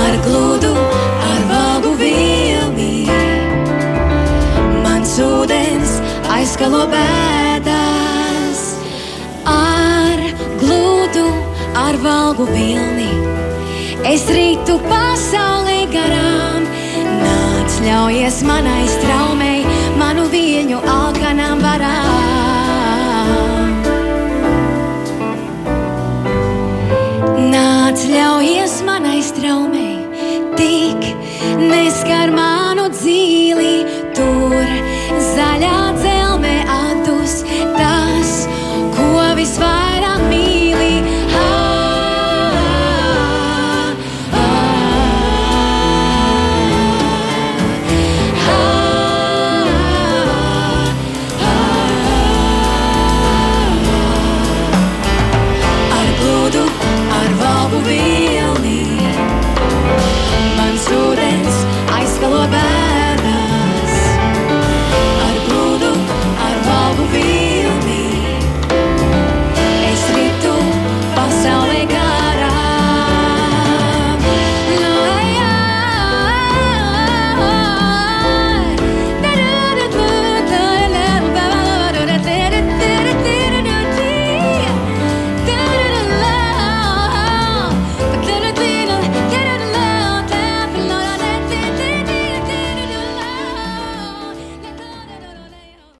[0.00, 0.70] ar glūdu,
[1.20, 3.04] ar valgu vilnī.
[4.80, 5.98] Mans ūdens
[6.32, 8.62] aizskalo bēdas
[9.44, 10.24] ar
[10.62, 11.26] glūdu,
[11.76, 13.12] ar valgu vilnī.
[14.08, 16.64] Es rītu pasaulē garām,
[17.20, 19.60] nāc ļaujies manai straumei,
[20.00, 22.37] manu viļņu alkanām varām.
[29.38, 29.98] Ļaujies manai straumei,
[30.56, 31.04] tik
[31.70, 32.57] neskar manu dzīvi.